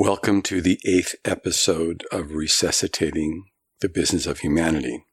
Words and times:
Welcome 0.00 0.42
to 0.42 0.60
the 0.60 0.78
eighth 0.86 1.16
episode 1.24 2.04
of 2.12 2.30
Resuscitating 2.30 3.46
the 3.80 3.88
Business 3.88 4.26
of 4.26 4.38
Humanity. 4.38 5.04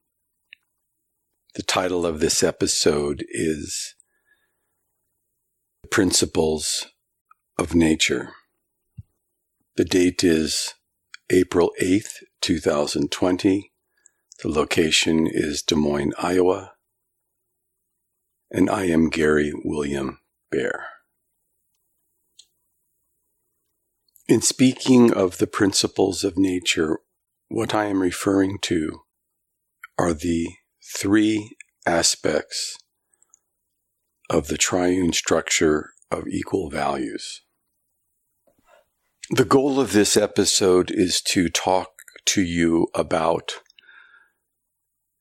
The 1.56 1.64
title 1.64 2.06
of 2.06 2.20
this 2.20 2.44
episode 2.44 3.24
is 3.28 3.96
Principles 5.90 6.86
of 7.58 7.74
Nature. 7.74 8.34
The 9.74 9.84
date 9.84 10.22
is 10.22 10.74
April 11.30 11.72
8th, 11.82 12.22
2020. 12.40 13.72
The 14.40 14.48
location 14.48 15.26
is 15.28 15.62
Des 15.62 15.74
Moines, 15.74 16.14
Iowa. 16.16 16.74
And 18.52 18.70
I 18.70 18.84
am 18.84 19.10
Gary 19.10 19.52
William 19.64 20.20
Bear. 20.52 20.86
In 24.28 24.42
speaking 24.42 25.12
of 25.12 25.38
the 25.38 25.46
principles 25.46 26.24
of 26.24 26.36
nature, 26.36 26.98
what 27.48 27.72
I 27.72 27.84
am 27.84 28.02
referring 28.02 28.58
to 28.62 29.02
are 29.96 30.12
the 30.12 30.48
three 30.82 31.56
aspects 31.86 32.76
of 34.28 34.48
the 34.48 34.58
triune 34.58 35.12
structure 35.12 35.92
of 36.10 36.26
equal 36.26 36.70
values. 36.70 37.42
The 39.30 39.44
goal 39.44 39.78
of 39.78 39.92
this 39.92 40.16
episode 40.16 40.90
is 40.90 41.20
to 41.22 41.48
talk 41.48 41.90
to 42.24 42.42
you 42.42 42.88
about 42.96 43.60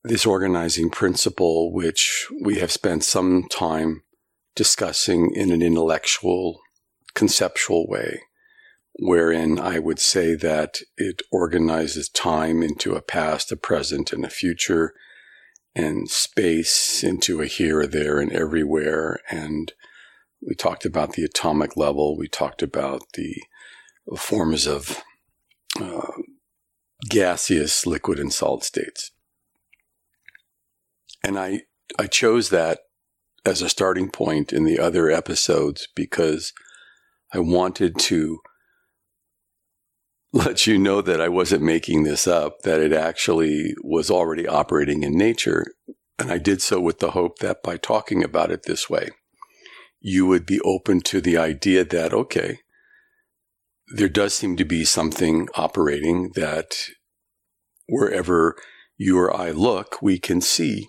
this 0.03 0.25
organizing 0.25 0.89
principle, 0.89 1.71
which 1.71 2.25
we 2.41 2.57
have 2.57 2.71
spent 2.71 3.03
some 3.03 3.43
time 3.51 4.01
discussing 4.55 5.31
in 5.35 5.51
an 5.51 5.61
intellectual, 5.61 6.59
conceptual 7.13 7.87
way 7.87 8.21
wherein 8.97 9.59
I 9.59 9.79
would 9.79 9.99
say 9.99 10.35
that 10.35 10.79
it 10.97 11.21
organizes 11.31 12.07
time 12.09 12.63
into 12.63 12.95
a 12.95 13.01
past, 13.01 13.51
a 13.51 13.57
present, 13.57 14.13
and 14.13 14.23
a 14.23 14.29
future, 14.29 14.93
and 15.75 16.09
space 16.09 17.03
into 17.03 17.41
a 17.41 17.45
here, 17.45 17.81
or 17.81 17.87
there, 17.87 18.19
and 18.19 18.31
everywhere. 18.31 19.19
And 19.29 19.73
we 20.41 20.55
talked 20.55 20.85
about 20.85 21.13
the 21.13 21.23
atomic 21.23 21.75
level. 21.75 22.17
We 22.17 22.29
talked 22.29 22.61
about 22.61 23.01
the 23.15 23.35
forms 24.17 24.65
of 24.65 25.03
uh, 25.79 26.11
gaseous, 27.09 27.85
liquid, 27.85 28.19
and 28.19 28.31
solid 28.31 28.63
states. 28.63 29.11
And 31.21 31.37
I, 31.37 31.63
I 31.99 32.07
chose 32.07 32.49
that 32.49 32.79
as 33.45 33.61
a 33.61 33.69
starting 33.69 34.09
point 34.09 34.53
in 34.53 34.63
the 34.63 34.79
other 34.79 35.11
episodes 35.11 35.87
because 35.95 36.53
I 37.33 37.39
wanted 37.39 37.97
to 37.99 38.39
let 40.35 40.67
you 40.67 40.77
know 40.77 41.01
that 41.01 41.21
I 41.21 41.29
wasn't 41.29 41.63
making 41.63 42.03
this 42.03 42.27
up, 42.27 42.63
that 42.63 42.81
it 42.81 42.91
actually 42.91 43.73
was 43.81 44.11
already 44.11 44.45
operating 44.45 45.03
in 45.03 45.17
nature. 45.17 45.65
And 46.19 46.29
I 46.29 46.39
did 46.39 46.61
so 46.61 46.81
with 46.81 46.99
the 46.99 47.11
hope 47.11 47.39
that 47.39 47.63
by 47.63 47.77
talking 47.77 48.21
about 48.21 48.51
it 48.51 48.63
this 48.63 48.89
way, 48.89 49.11
you 50.01 50.25
would 50.25 50.45
be 50.45 50.59
open 50.65 50.99
to 51.01 51.21
the 51.21 51.37
idea 51.37 51.85
that, 51.85 52.13
okay, 52.13 52.59
there 53.95 54.09
does 54.09 54.33
seem 54.33 54.57
to 54.57 54.65
be 54.65 54.83
something 54.83 55.47
operating 55.55 56.31
that 56.35 56.89
wherever 57.87 58.57
you 58.97 59.17
or 59.17 59.33
I 59.33 59.51
look, 59.51 60.01
we 60.01 60.19
can 60.19 60.41
see 60.41 60.85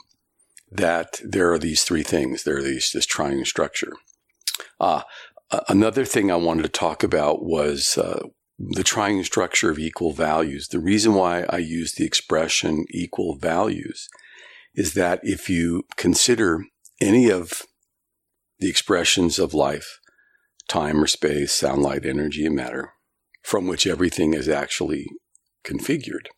that 0.72 1.20
there 1.22 1.52
are 1.52 1.58
these 1.58 1.84
three 1.84 2.02
things. 2.02 2.42
There 2.42 2.56
are 2.56 2.62
these, 2.62 2.90
this 2.92 3.06
triune 3.06 3.44
structure. 3.44 3.92
Uh, 4.80 5.02
another 5.68 6.04
thing 6.04 6.32
I 6.32 6.36
wanted 6.36 6.62
to 6.62 6.68
talk 6.68 7.04
about 7.04 7.44
was 7.44 7.96
uh, 7.96 8.26
the 8.58 8.84
triune 8.84 9.24
structure 9.24 9.70
of 9.70 9.78
equal 9.78 10.12
values. 10.12 10.68
The 10.68 10.78
reason 10.78 11.14
why 11.14 11.44
I 11.48 11.58
use 11.58 11.92
the 11.92 12.04
expression 12.04 12.86
equal 12.90 13.36
values 13.36 14.08
is 14.74 14.94
that 14.94 15.20
if 15.22 15.48
you 15.50 15.84
consider 15.96 16.64
any 17.00 17.30
of 17.30 17.62
the 18.58 18.68
expressions 18.68 19.38
of 19.38 19.54
life, 19.54 20.00
time 20.68 21.02
or 21.02 21.06
space, 21.06 21.52
sound, 21.52 21.82
light, 21.82 22.06
energy, 22.06 22.46
and 22.46 22.56
matter, 22.56 22.92
from 23.42 23.66
which 23.66 23.86
everything 23.86 24.34
is 24.34 24.48
actually 24.48 25.06
configured, 25.64 26.28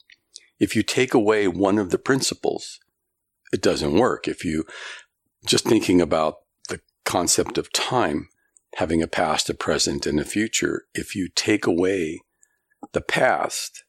if 0.58 0.74
you 0.74 0.82
take 0.82 1.14
away 1.14 1.46
one 1.46 1.78
of 1.78 1.90
the 1.90 1.98
principles, 1.98 2.80
it 3.52 3.62
doesn't 3.62 3.98
work. 3.98 4.26
If 4.26 4.44
you 4.44 4.64
just 5.46 5.64
thinking 5.64 6.00
about 6.00 6.36
the 6.68 6.80
concept 7.04 7.58
of 7.58 7.72
time, 7.72 8.28
having 8.78 9.02
a 9.02 9.08
past, 9.08 9.50
a 9.50 9.54
present, 9.54 10.06
and 10.06 10.20
a 10.20 10.24
future. 10.24 10.84
If 10.94 11.16
you 11.16 11.28
take 11.34 11.66
away 11.66 12.20
the 12.92 13.00
past, 13.00 13.82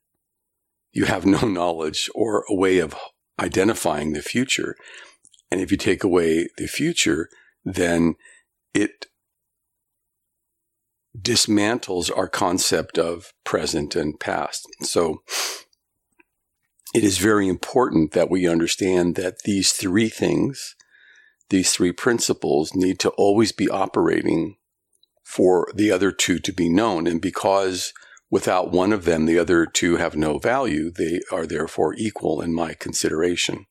you 0.91 1.05
have 1.05 1.27
no 1.27 1.41
knowledge 1.47 2.09
or 2.15 2.43
a 2.49 2.55
way 2.55 2.79
of 2.79 2.95
identifying 3.39 4.13
the 4.13 4.23
future. 4.23 4.75
And 5.51 5.61
if 5.61 5.69
you 5.69 5.77
take 5.77 6.03
away 6.03 6.47
the 6.57 6.65
future, 6.65 7.29
then 7.63 8.15
it 8.73 9.05
dismantles 11.15 12.09
our 12.15 12.27
concept 12.27 12.97
of 12.97 13.31
present 13.43 13.95
and 13.95 14.19
past. 14.19 14.65
So 14.81 15.21
it 16.95 17.03
is 17.03 17.19
very 17.19 17.47
important 17.47 18.13
that 18.13 18.29
we 18.31 18.47
understand 18.47 19.13
that 19.17 19.43
these 19.43 19.71
three 19.71 20.09
things, 20.09 20.75
these 21.51 21.71
three 21.71 21.91
principles 21.91 22.73
need 22.73 22.97
to 23.01 23.09
always 23.09 23.51
be 23.51 23.69
operating 23.69 24.55
for 25.29 25.67
the 25.75 25.91
other 25.91 26.11
two 26.11 26.39
to 26.39 26.51
be 26.51 26.67
known. 26.67 27.05
And 27.05 27.21
because 27.21 27.93
without 28.31 28.71
one 28.71 28.91
of 28.91 29.05
them, 29.05 29.27
the 29.27 29.37
other 29.37 29.67
two 29.67 29.97
have 29.97 30.15
no 30.15 30.39
value, 30.39 30.89
they 30.89 31.21
are 31.31 31.45
therefore 31.45 31.93
equal 31.93 32.41
in 32.41 32.51
my 32.51 32.73
consideration. 32.73 33.67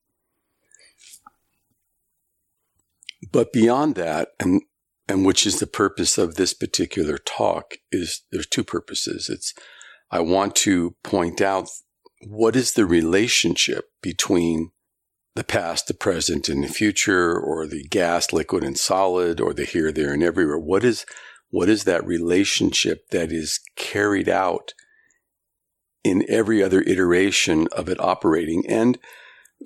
But 3.33 3.53
beyond 3.53 3.97
that, 3.97 4.29
and 4.39 4.63
and 5.09 5.27
which 5.27 5.47
is 5.47 5.59
the 5.59 5.67
purpose 5.67 6.17
of 6.17 6.37
this 6.37 6.55
particular 6.55 7.19
talk 7.19 7.79
is 7.91 8.23
there's 8.31 8.47
two 8.47 8.63
purposes. 8.63 9.29
It's 9.29 9.53
I 10.13 10.21
want 10.21 10.55
to 10.57 10.95
point 11.03 11.41
out 11.41 11.69
what 12.25 12.55
is 12.55 12.75
the 12.75 12.87
relationship 12.87 13.91
between 14.01 14.71
the 15.35 15.43
past, 15.43 15.89
the 15.89 15.95
present, 15.95 16.49
and 16.49 16.63
the 16.63 16.69
future, 16.69 17.37
or 17.37 17.67
the 17.67 17.83
gas, 17.89 18.33
liquid, 18.33 18.63
and 18.63 18.79
solid, 18.79 19.41
or 19.41 19.53
the 19.53 19.65
here, 19.65 19.91
there, 19.91 20.13
and 20.13 20.23
everywhere. 20.23 20.59
What 20.59 20.85
is 20.85 21.05
what 21.51 21.69
is 21.69 21.85
that 21.85 22.07
relationship 22.07 23.09
that 23.11 23.33
is 23.33 23.61
carried 23.77 24.29
out 24.29 24.75
in 26.05 26.25
every 26.29 26.63
other 26.63 26.83
iteration 26.83 27.69
of 27.73 27.89
it 27.89 28.01
operating? 28.01 28.65
And 28.69 28.99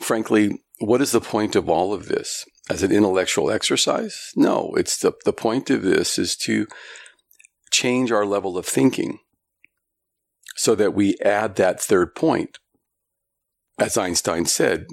frankly, 0.00 0.62
what 0.78 1.00
is 1.00 1.12
the 1.12 1.20
point 1.20 1.56
of 1.56 1.68
all 1.68 1.92
of 1.92 2.08
this? 2.08 2.44
As 2.70 2.82
an 2.82 2.92
intellectual 2.92 3.50
exercise? 3.50 4.30
No, 4.36 4.72
it's 4.76 4.96
the, 4.98 5.12
the 5.24 5.32
point 5.32 5.68
of 5.68 5.82
this 5.82 6.18
is 6.18 6.36
to 6.36 6.66
change 7.72 8.12
our 8.12 8.24
level 8.24 8.56
of 8.56 8.66
thinking 8.66 9.18
so 10.54 10.74
that 10.76 10.94
we 10.94 11.16
add 11.24 11.56
that 11.56 11.80
third 11.80 12.14
point. 12.14 12.58
As 13.78 13.96
Einstein 13.96 14.44
said, 14.44 14.86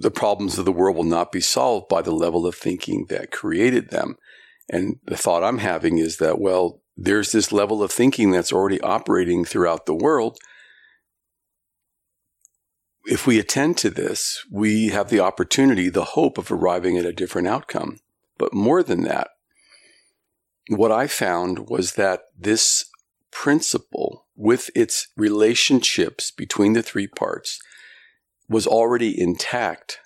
the 0.00 0.10
problems 0.10 0.58
of 0.58 0.64
the 0.64 0.72
world 0.72 0.96
will 0.96 1.04
not 1.04 1.30
be 1.30 1.40
solved 1.40 1.88
by 1.88 2.02
the 2.02 2.12
level 2.12 2.46
of 2.46 2.54
thinking 2.54 3.06
that 3.08 3.30
created 3.30 3.90
them. 3.90 4.16
And 4.72 5.00
the 5.04 5.16
thought 5.16 5.42
I'm 5.42 5.58
having 5.58 5.98
is 5.98 6.18
that, 6.18 6.40
well, 6.40 6.80
there's 6.96 7.32
this 7.32 7.50
level 7.50 7.82
of 7.82 7.90
thinking 7.90 8.30
that's 8.30 8.52
already 8.52 8.80
operating 8.80 9.44
throughout 9.44 9.84
the 9.84 9.94
world. 9.94 10.38
If 13.04 13.26
we 13.26 13.40
attend 13.40 13.78
to 13.78 13.90
this, 13.90 14.44
we 14.50 14.88
have 14.88 15.10
the 15.10 15.18
opportunity, 15.18 15.88
the 15.88 16.04
hope 16.04 16.38
of 16.38 16.52
arriving 16.52 16.96
at 16.96 17.04
a 17.04 17.12
different 17.12 17.48
outcome. 17.48 17.98
But 18.38 18.54
more 18.54 18.84
than 18.84 19.02
that, 19.02 19.28
what 20.68 20.92
I 20.92 21.08
found 21.08 21.68
was 21.68 21.94
that 21.94 22.20
this 22.38 22.84
principle, 23.32 24.26
with 24.36 24.70
its 24.76 25.08
relationships 25.16 26.30
between 26.30 26.74
the 26.74 26.82
three 26.82 27.08
parts, 27.08 27.58
was 28.48 28.68
already 28.68 29.20
intact, 29.20 29.98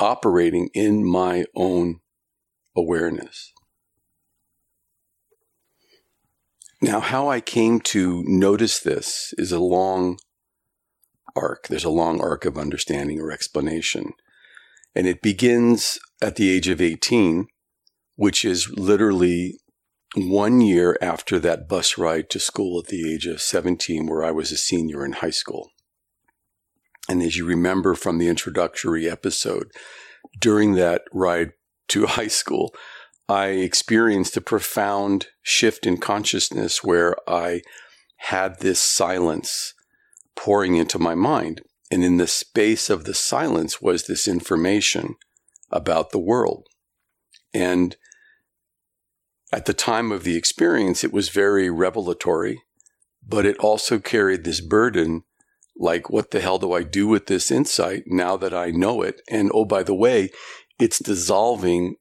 operating 0.00 0.68
in 0.74 1.04
my 1.04 1.44
own 1.54 2.00
awareness. 2.76 3.51
Now, 6.82 6.98
how 6.98 7.28
I 7.28 7.40
came 7.40 7.78
to 7.80 8.24
notice 8.26 8.80
this 8.80 9.32
is 9.38 9.52
a 9.52 9.60
long 9.60 10.18
arc. 11.36 11.68
There's 11.68 11.84
a 11.84 11.90
long 11.90 12.20
arc 12.20 12.44
of 12.44 12.58
understanding 12.58 13.20
or 13.20 13.30
explanation. 13.30 14.14
And 14.92 15.06
it 15.06 15.22
begins 15.22 16.00
at 16.20 16.34
the 16.34 16.50
age 16.50 16.66
of 16.66 16.80
18, 16.80 17.46
which 18.16 18.44
is 18.44 18.68
literally 18.70 19.60
one 20.16 20.60
year 20.60 20.98
after 21.00 21.38
that 21.38 21.68
bus 21.68 21.96
ride 21.96 22.28
to 22.30 22.40
school 22.40 22.80
at 22.80 22.88
the 22.88 23.14
age 23.14 23.26
of 23.26 23.40
17, 23.40 24.08
where 24.08 24.24
I 24.24 24.32
was 24.32 24.50
a 24.50 24.56
senior 24.56 25.06
in 25.06 25.12
high 25.12 25.30
school. 25.30 25.70
And 27.08 27.22
as 27.22 27.36
you 27.36 27.46
remember 27.46 27.94
from 27.94 28.18
the 28.18 28.26
introductory 28.26 29.08
episode, 29.08 29.70
during 30.36 30.72
that 30.72 31.02
ride 31.12 31.52
to 31.88 32.06
high 32.06 32.26
school, 32.26 32.74
I 33.32 33.46
experienced 33.46 34.36
a 34.36 34.42
profound 34.42 35.28
shift 35.40 35.86
in 35.86 35.96
consciousness 35.96 36.84
where 36.84 37.16
I 37.26 37.62
had 38.16 38.60
this 38.60 38.78
silence 38.78 39.72
pouring 40.36 40.76
into 40.76 40.98
my 40.98 41.14
mind. 41.14 41.62
And 41.90 42.04
in 42.04 42.18
the 42.18 42.26
space 42.26 42.90
of 42.90 43.04
the 43.04 43.14
silence 43.14 43.80
was 43.80 44.06
this 44.06 44.28
information 44.28 45.14
about 45.70 46.10
the 46.10 46.18
world. 46.18 46.66
And 47.54 47.96
at 49.50 49.64
the 49.64 49.72
time 49.72 50.12
of 50.12 50.24
the 50.24 50.36
experience, 50.36 51.02
it 51.02 51.12
was 51.12 51.30
very 51.30 51.70
revelatory, 51.70 52.60
but 53.26 53.46
it 53.46 53.56
also 53.56 53.98
carried 53.98 54.44
this 54.44 54.60
burden 54.60 55.22
like, 55.74 56.10
what 56.10 56.32
the 56.32 56.42
hell 56.42 56.58
do 56.58 56.74
I 56.74 56.82
do 56.82 57.08
with 57.08 57.28
this 57.28 57.50
insight 57.50 58.02
now 58.06 58.36
that 58.36 58.52
I 58.52 58.72
know 58.72 59.00
it? 59.00 59.22
And 59.30 59.50
oh, 59.54 59.64
by 59.64 59.82
the 59.82 59.94
way, 59.94 60.28
it's 60.78 60.98
dissolving 60.98 61.96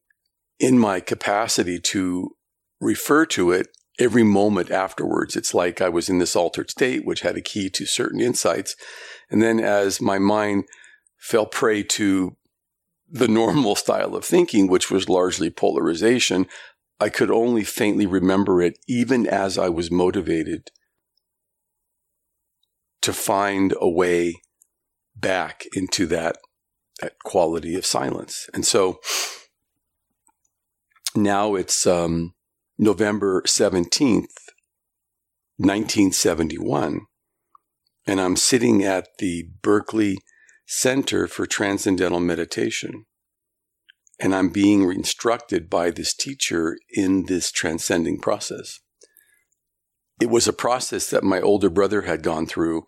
in 0.61 0.77
my 0.77 0.99
capacity 0.99 1.79
to 1.79 2.35
refer 2.79 3.25
to 3.25 3.51
it 3.51 3.67
every 3.99 4.23
moment 4.23 4.69
afterwards. 4.69 5.35
It's 5.35 5.55
like 5.55 5.81
I 5.81 5.89
was 5.89 6.07
in 6.07 6.19
this 6.19 6.35
altered 6.35 6.69
state, 6.69 7.03
which 7.03 7.21
had 7.21 7.35
a 7.35 7.41
key 7.41 7.69
to 7.71 7.85
certain 7.85 8.21
insights. 8.21 8.75
And 9.31 9.41
then 9.41 9.59
as 9.59 9.99
my 9.99 10.19
mind 10.19 10.65
fell 11.17 11.47
prey 11.47 11.81
to 11.83 12.37
the 13.09 13.27
normal 13.27 13.75
style 13.83 14.15
of 14.15 14.23
thinking, 14.23 14.67
which 14.67 14.91
was 14.91 15.09
largely 15.09 15.49
polarization, 15.49 16.45
I 16.99 17.09
could 17.09 17.31
only 17.31 17.63
faintly 17.63 18.05
remember 18.05 18.61
it 18.61 18.77
even 18.87 19.25
as 19.25 19.57
I 19.57 19.69
was 19.69 19.89
motivated 19.89 20.69
to 23.01 23.13
find 23.13 23.73
a 23.81 23.89
way 23.89 24.35
back 25.15 25.63
into 25.73 26.05
that, 26.05 26.37
that 27.01 27.17
quality 27.23 27.75
of 27.75 27.83
silence. 27.83 28.47
And 28.53 28.63
so 28.63 28.99
now 31.15 31.55
it's 31.55 31.85
um, 31.85 32.33
November 32.77 33.41
17th, 33.43 34.35
1971, 35.57 37.01
and 38.07 38.21
I'm 38.21 38.35
sitting 38.35 38.83
at 38.83 39.07
the 39.19 39.49
Berkeley 39.61 40.17
Center 40.65 41.27
for 41.27 41.45
Transcendental 41.45 42.19
Meditation. 42.19 43.05
And 44.19 44.35
I'm 44.35 44.49
being 44.49 44.83
instructed 44.91 45.69
by 45.69 45.89
this 45.89 46.13
teacher 46.13 46.77
in 46.93 47.25
this 47.25 47.51
transcending 47.51 48.19
process 48.19 48.79
it 50.21 50.29
was 50.29 50.47
a 50.47 50.53
process 50.53 51.09
that 51.09 51.23
my 51.23 51.41
older 51.41 51.69
brother 51.69 52.03
had 52.03 52.21
gone 52.21 52.45
through 52.45 52.83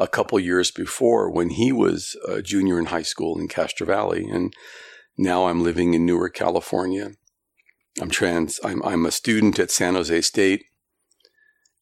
a 0.00 0.08
couple 0.08 0.40
years 0.40 0.72
before 0.72 1.30
when 1.30 1.50
he 1.50 1.70
was 1.70 2.16
a 2.26 2.42
junior 2.42 2.76
in 2.76 2.86
high 2.86 3.02
school 3.02 3.38
in 3.38 3.46
Castro 3.46 3.86
Valley. 3.86 4.28
And 4.28 4.52
now 5.16 5.46
I'm 5.46 5.62
living 5.62 5.94
in 5.94 6.04
Newark, 6.04 6.34
California. 6.34 7.12
I'm 8.00 8.10
trans, 8.10 8.58
I'm, 8.64 8.82
I'm 8.82 9.06
a 9.06 9.10
student 9.10 9.58
at 9.58 9.70
San 9.70 9.94
Jose 9.94 10.20
State. 10.22 10.64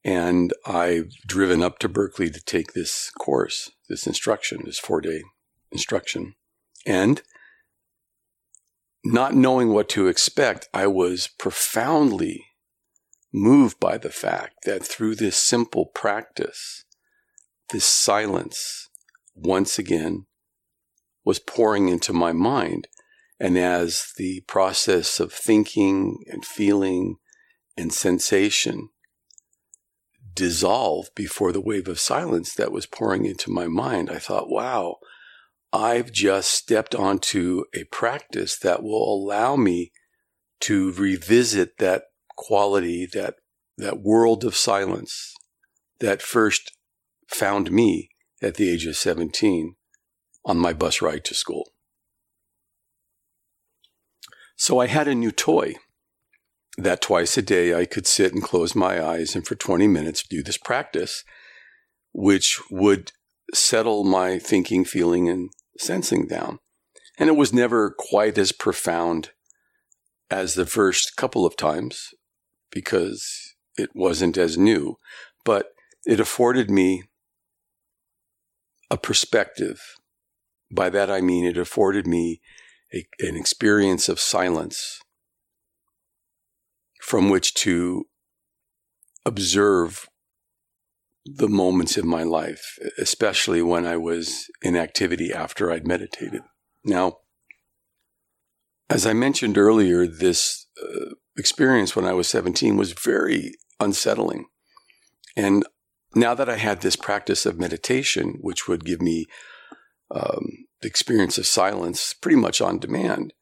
And 0.03 0.53
I've 0.65 1.13
driven 1.27 1.63
up 1.63 1.79
to 1.81 1.89
Berkeley 1.89 2.31
to 2.31 2.41
take 2.41 2.73
this 2.73 3.11
course, 3.11 3.71
this 3.89 4.07
instruction, 4.07 4.63
this 4.65 4.79
four 4.79 5.01
day 5.01 5.23
instruction. 5.71 6.35
And 6.87 7.23
not 9.05 9.35
knowing 9.35 9.73
what 9.73 9.89
to 9.91 10.09
expect, 10.09 10.69
I 10.73 10.87
was 10.87 11.29
profoundly 11.39 12.47
moved 13.33 13.79
by 13.79 13.99
the 13.99 14.11
fact 14.11 14.65
that 14.65 14.85
through 14.85 15.15
this 15.15 15.37
simple 15.37 15.87
practice, 15.87 16.85
this 17.71 17.85
silence 17.85 18.89
once 19.35 19.79
again 19.79 20.27
was 21.25 21.39
pouring 21.39 21.89
into 21.89 22.13
my 22.13 22.33
mind. 22.33 22.89
And 23.41 23.57
as 23.57 24.13
the 24.19 24.43
process 24.43 25.19
of 25.19 25.33
thinking 25.33 26.23
and 26.27 26.45
feeling 26.45 27.17
and 27.75 27.91
sensation 27.91 28.91
dissolved 30.35 31.15
before 31.17 31.51
the 31.51 31.61
wave 31.61 31.89
of 31.89 31.99
silence 31.99 32.55
that 32.55 32.71
was 32.71 32.85
pouring 32.85 33.25
into 33.25 33.51
my 33.51 33.67
mind, 33.67 34.11
I 34.11 34.19
thought, 34.19 34.51
wow, 34.51 34.97
I've 35.73 36.13
just 36.13 36.51
stepped 36.51 36.95
onto 36.95 37.65
a 37.75 37.85
practice 37.85 38.59
that 38.59 38.83
will 38.83 39.15
allow 39.15 39.57
me 39.57 39.93
to 40.61 40.93
revisit 40.93 41.79
that 41.79 42.05
quality, 42.37 43.09
that, 43.15 43.37
that 43.79 44.03
world 44.03 44.45
of 44.45 44.55
silence 44.55 45.35
that 46.01 46.21
first 46.21 46.73
found 47.29 47.71
me 47.71 48.11
at 48.43 48.57
the 48.57 48.69
age 48.69 48.87
of 48.87 48.97
17 48.97 49.77
on 50.45 50.59
my 50.59 50.75
bus 50.75 51.01
ride 51.01 51.25
to 51.25 51.35
school. 51.35 51.73
So 54.61 54.79
I 54.79 54.89
had 54.89 55.09
a 55.09 55.15
new 55.15 55.33
toy 55.33 55.77
that 56.77 57.01
twice 57.01 57.39
a 57.39 57.43
day 57.43 57.73
I 57.73 57.87
could 57.87 58.07
sit 58.07 58.35
and 58.35 58.43
close 58.43 58.75
my 58.75 59.03
eyes 59.03 59.35
and 59.35 59.47
for 59.47 59.55
20 59.55 59.87
minutes 59.87 60.23
do 60.23 60.43
this 60.43 60.59
practice, 60.59 61.25
which 62.13 62.61
would 62.71 63.13
settle 63.55 64.05
my 64.05 64.39
thinking, 64.39 64.85
feeling, 64.85 65.31
and 65.31 65.49
sensing 65.79 66.27
down. 66.27 66.59
And 67.19 67.31
it 67.31 67.37
was 67.37 67.55
never 67.55 67.95
quite 67.99 68.37
as 68.37 68.53
profound 68.53 69.31
as 70.31 70.57
the 70.57 70.67
first 70.67 71.17
couple 71.17 71.47
of 71.47 71.57
times 71.57 72.11
because 72.71 73.55
it 73.79 73.89
wasn't 73.95 74.37
as 74.37 74.59
new, 74.59 74.99
but 75.43 75.71
it 76.05 76.21
afforded 76.21 76.71
me 76.71 77.05
a 78.91 78.99
perspective. 78.99 79.81
By 80.71 80.91
that 80.91 81.11
I 81.11 81.23
mean 81.23 81.47
it 81.47 81.57
afforded 81.57 82.07
me 82.07 82.43
a, 82.95 83.07
an 83.21 83.37
experience 83.37 84.09
of 84.09 84.21
silence 84.21 85.01
from 87.01 87.31
which 87.31 87.55
to 87.55 88.05
observe 89.25 90.09
the 91.25 91.49
moments 91.49 91.97
in 91.97 92.07
my 92.07 92.23
life, 92.23 92.79
especially 92.99 93.63
when 93.63 93.87
I 93.87 93.97
was 93.97 94.47
in 94.63 94.77
activity 94.77 95.33
after 95.33 95.71
I'd 95.71 95.87
meditated. 95.87 96.43
Now, 96.85 97.19
as 98.89 99.07
I 99.07 99.13
mentioned 99.13 99.57
earlier, 99.57 100.07
this 100.07 100.67
uh, 100.83 101.15
experience 101.37 101.95
when 101.95 102.05
I 102.05 102.13
was 102.13 102.29
17 102.29 102.77
was 102.77 102.93
very 102.93 103.53
unsettling. 103.79 104.47
And 105.37 105.65
now 106.15 106.35
that 106.35 106.49
I 106.49 106.57
had 106.57 106.81
this 106.81 106.97
practice 106.97 107.47
of 107.47 107.59
meditation, 107.59 108.39
which 108.41 108.67
would 108.67 108.85
give 108.85 109.01
me 109.01 109.27
um, 110.11 110.67
the 110.81 110.89
experience 110.89 111.39
of 111.39 111.47
silence 111.47 112.15
pretty 112.15 112.37
much 112.37 112.61
on 112.61 112.79
demand, 112.79 113.33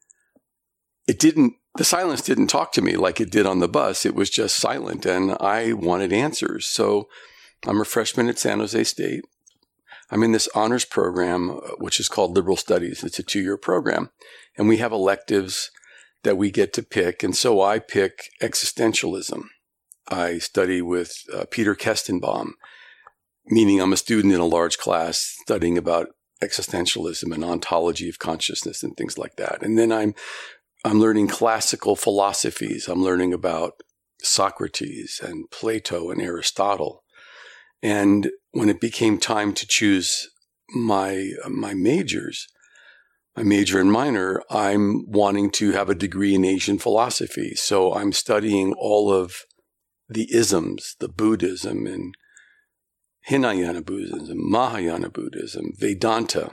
it 1.06 1.18
didn't, 1.18 1.54
the 1.76 1.84
silence 1.84 2.22
didn't 2.22 2.48
talk 2.48 2.72
to 2.72 2.82
me 2.82 2.96
like 2.96 3.20
it 3.20 3.30
did 3.30 3.46
on 3.46 3.60
the 3.60 3.68
bus. 3.68 4.04
It 4.04 4.14
was 4.14 4.30
just 4.30 4.56
silent 4.56 5.06
and 5.06 5.36
I 5.40 5.72
wanted 5.72 6.12
answers. 6.12 6.66
So 6.66 7.08
I'm 7.66 7.80
a 7.80 7.84
freshman 7.84 8.28
at 8.28 8.38
San 8.38 8.58
Jose 8.58 8.84
State. 8.84 9.24
I'm 10.10 10.22
in 10.22 10.32
this 10.32 10.48
honors 10.54 10.84
program, 10.84 11.50
uh, 11.50 11.54
which 11.78 12.00
is 12.00 12.08
called 12.08 12.34
Liberal 12.34 12.56
Studies. 12.56 13.04
It's 13.04 13.18
a 13.18 13.22
two 13.22 13.40
year 13.40 13.56
program. 13.56 14.10
And 14.56 14.68
we 14.68 14.78
have 14.78 14.92
electives 14.92 15.70
that 16.24 16.36
we 16.36 16.50
get 16.50 16.72
to 16.74 16.82
pick. 16.82 17.22
And 17.22 17.36
so 17.36 17.60
I 17.60 17.78
pick 17.78 18.30
existentialism. 18.42 19.44
I 20.08 20.38
study 20.38 20.80
with 20.80 21.22
uh, 21.32 21.44
Peter 21.50 21.74
Koestenbaum, 21.74 22.52
meaning 23.46 23.80
I'm 23.80 23.92
a 23.92 23.96
student 23.96 24.32
in 24.32 24.40
a 24.40 24.46
large 24.46 24.78
class 24.78 25.34
studying 25.42 25.76
about 25.76 26.08
existentialism 26.42 27.32
and 27.32 27.44
ontology 27.44 28.08
of 28.08 28.18
consciousness 28.18 28.82
and 28.82 28.96
things 28.96 29.18
like 29.18 29.36
that. 29.36 29.62
And 29.62 29.78
then 29.78 29.92
I'm 29.92 30.14
I'm 30.84 31.00
learning 31.00 31.28
classical 31.28 31.96
philosophies. 31.96 32.88
I'm 32.88 33.02
learning 33.02 33.32
about 33.32 33.82
Socrates 34.22 35.20
and 35.22 35.50
Plato 35.50 36.10
and 36.10 36.22
Aristotle. 36.22 37.02
And 37.82 38.30
when 38.52 38.68
it 38.68 38.80
became 38.80 39.18
time 39.18 39.52
to 39.54 39.66
choose 39.66 40.28
my 40.74 41.30
my 41.48 41.74
majors, 41.74 42.46
my 43.36 43.42
major 43.42 43.80
and 43.80 43.90
minor, 43.90 44.42
I'm 44.50 45.10
wanting 45.10 45.50
to 45.52 45.72
have 45.72 45.88
a 45.88 45.94
degree 45.94 46.34
in 46.34 46.44
Asian 46.44 46.78
philosophy. 46.78 47.54
So 47.54 47.94
I'm 47.94 48.12
studying 48.12 48.74
all 48.74 49.12
of 49.12 49.44
the 50.08 50.32
isms, 50.32 50.96
the 51.00 51.08
Buddhism 51.08 51.86
and 51.86 52.14
Hinayana 53.28 53.84
Buddhism, 53.84 54.38
Mahayana 54.50 55.10
Buddhism, 55.10 55.72
Vedanta, 55.76 56.52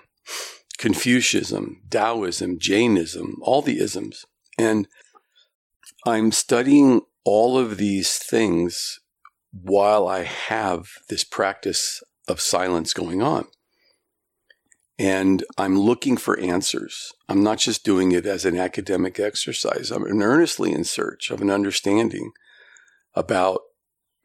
Confucianism, 0.77 1.81
Taoism, 1.89 2.59
Jainism, 2.59 3.37
all 3.41 3.61
the 3.61 3.79
isms. 3.79 4.25
And 4.57 4.87
I'm 6.05 6.31
studying 6.31 7.01
all 7.23 7.57
of 7.57 7.77
these 7.77 8.17
things 8.17 8.99
while 9.51 10.07
I 10.07 10.23
have 10.23 10.89
this 11.09 11.23
practice 11.23 12.03
of 12.27 12.41
silence 12.41 12.93
going 12.93 13.21
on. 13.21 13.45
And 14.97 15.43
I'm 15.57 15.79
looking 15.79 16.17
for 16.17 16.39
answers. 16.39 17.11
I'm 17.27 17.43
not 17.43 17.57
just 17.59 17.83
doing 17.83 18.11
it 18.11 18.25
as 18.25 18.45
an 18.45 18.57
academic 18.57 19.19
exercise. 19.19 19.91
I'm 19.91 20.05
earnestly 20.05 20.71
in 20.73 20.83
search 20.83 21.31
of 21.31 21.41
an 21.41 21.49
understanding 21.49 22.31
about 23.13 23.61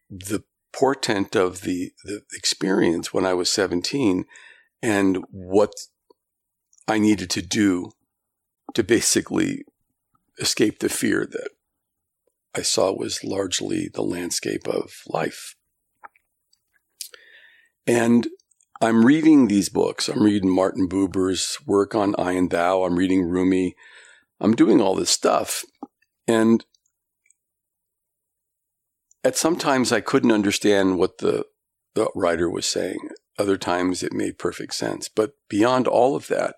the 0.08 0.42
portent 0.72 1.34
of 1.34 1.62
the, 1.62 1.92
the 2.04 2.22
experience 2.32 3.12
when 3.12 3.24
I 3.24 3.34
was 3.34 3.50
17 3.50 4.24
and 4.82 5.24
what 5.30 5.72
I 6.86 6.98
needed 6.98 7.30
to 7.30 7.42
do 7.42 7.92
to 8.74 8.82
basically 8.82 9.64
escape 10.38 10.78
the 10.78 10.88
fear 10.88 11.26
that 11.30 11.50
I 12.54 12.62
saw 12.62 12.92
was 12.92 13.22
largely 13.22 13.88
the 13.92 14.02
landscape 14.02 14.66
of 14.66 15.02
life. 15.06 15.54
And 17.86 18.28
I'm 18.80 19.04
reading 19.04 19.48
these 19.48 19.68
books. 19.68 20.08
I'm 20.08 20.22
reading 20.22 20.50
Martin 20.50 20.88
Buber's 20.88 21.58
work 21.66 21.94
on 21.94 22.14
I 22.18 22.32
and 22.32 22.50
Thou. 22.50 22.84
I'm 22.84 22.96
reading 22.96 23.24
Rumi. 23.24 23.76
I'm 24.40 24.54
doing 24.54 24.80
all 24.80 24.94
this 24.94 25.10
stuff. 25.10 25.64
And 26.26 26.64
at 29.22 29.36
some 29.36 29.56
times 29.56 29.92
I 29.92 30.00
couldn't 30.00 30.32
understand 30.32 30.98
what 30.98 31.18
the, 31.18 31.44
the 31.94 32.10
writer 32.14 32.50
was 32.50 32.66
saying. 32.66 33.10
Other 33.38 33.56
times 33.56 34.02
it 34.02 34.12
made 34.12 34.38
perfect 34.38 34.74
sense. 34.74 35.08
But 35.08 35.32
beyond 35.48 35.86
all 35.86 36.16
of 36.16 36.28
that, 36.28 36.56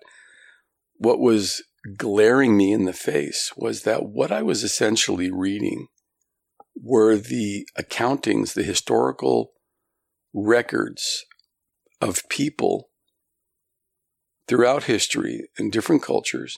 what 0.97 1.19
was 1.19 1.63
glaring 1.97 2.55
me 2.55 2.71
in 2.71 2.85
the 2.85 2.93
face 2.93 3.51
was 3.57 3.83
that 3.83 4.05
what 4.05 4.31
I 4.31 4.41
was 4.41 4.63
essentially 4.63 5.31
reading 5.31 5.87
were 6.75 7.17
the 7.17 7.67
accountings, 7.77 8.53
the 8.53 8.63
historical 8.63 9.51
records 10.33 11.25
of 12.01 12.27
people 12.29 12.89
throughout 14.47 14.83
history 14.83 15.47
in 15.57 15.69
different 15.69 16.01
cultures 16.01 16.57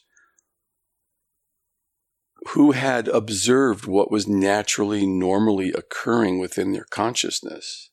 who 2.49 2.71
had 2.71 3.07
observed 3.07 3.87
what 3.87 4.11
was 4.11 4.27
naturally, 4.27 5.05
normally 5.05 5.71
occurring 5.71 6.39
within 6.39 6.73
their 6.73 6.85
consciousness. 6.85 7.89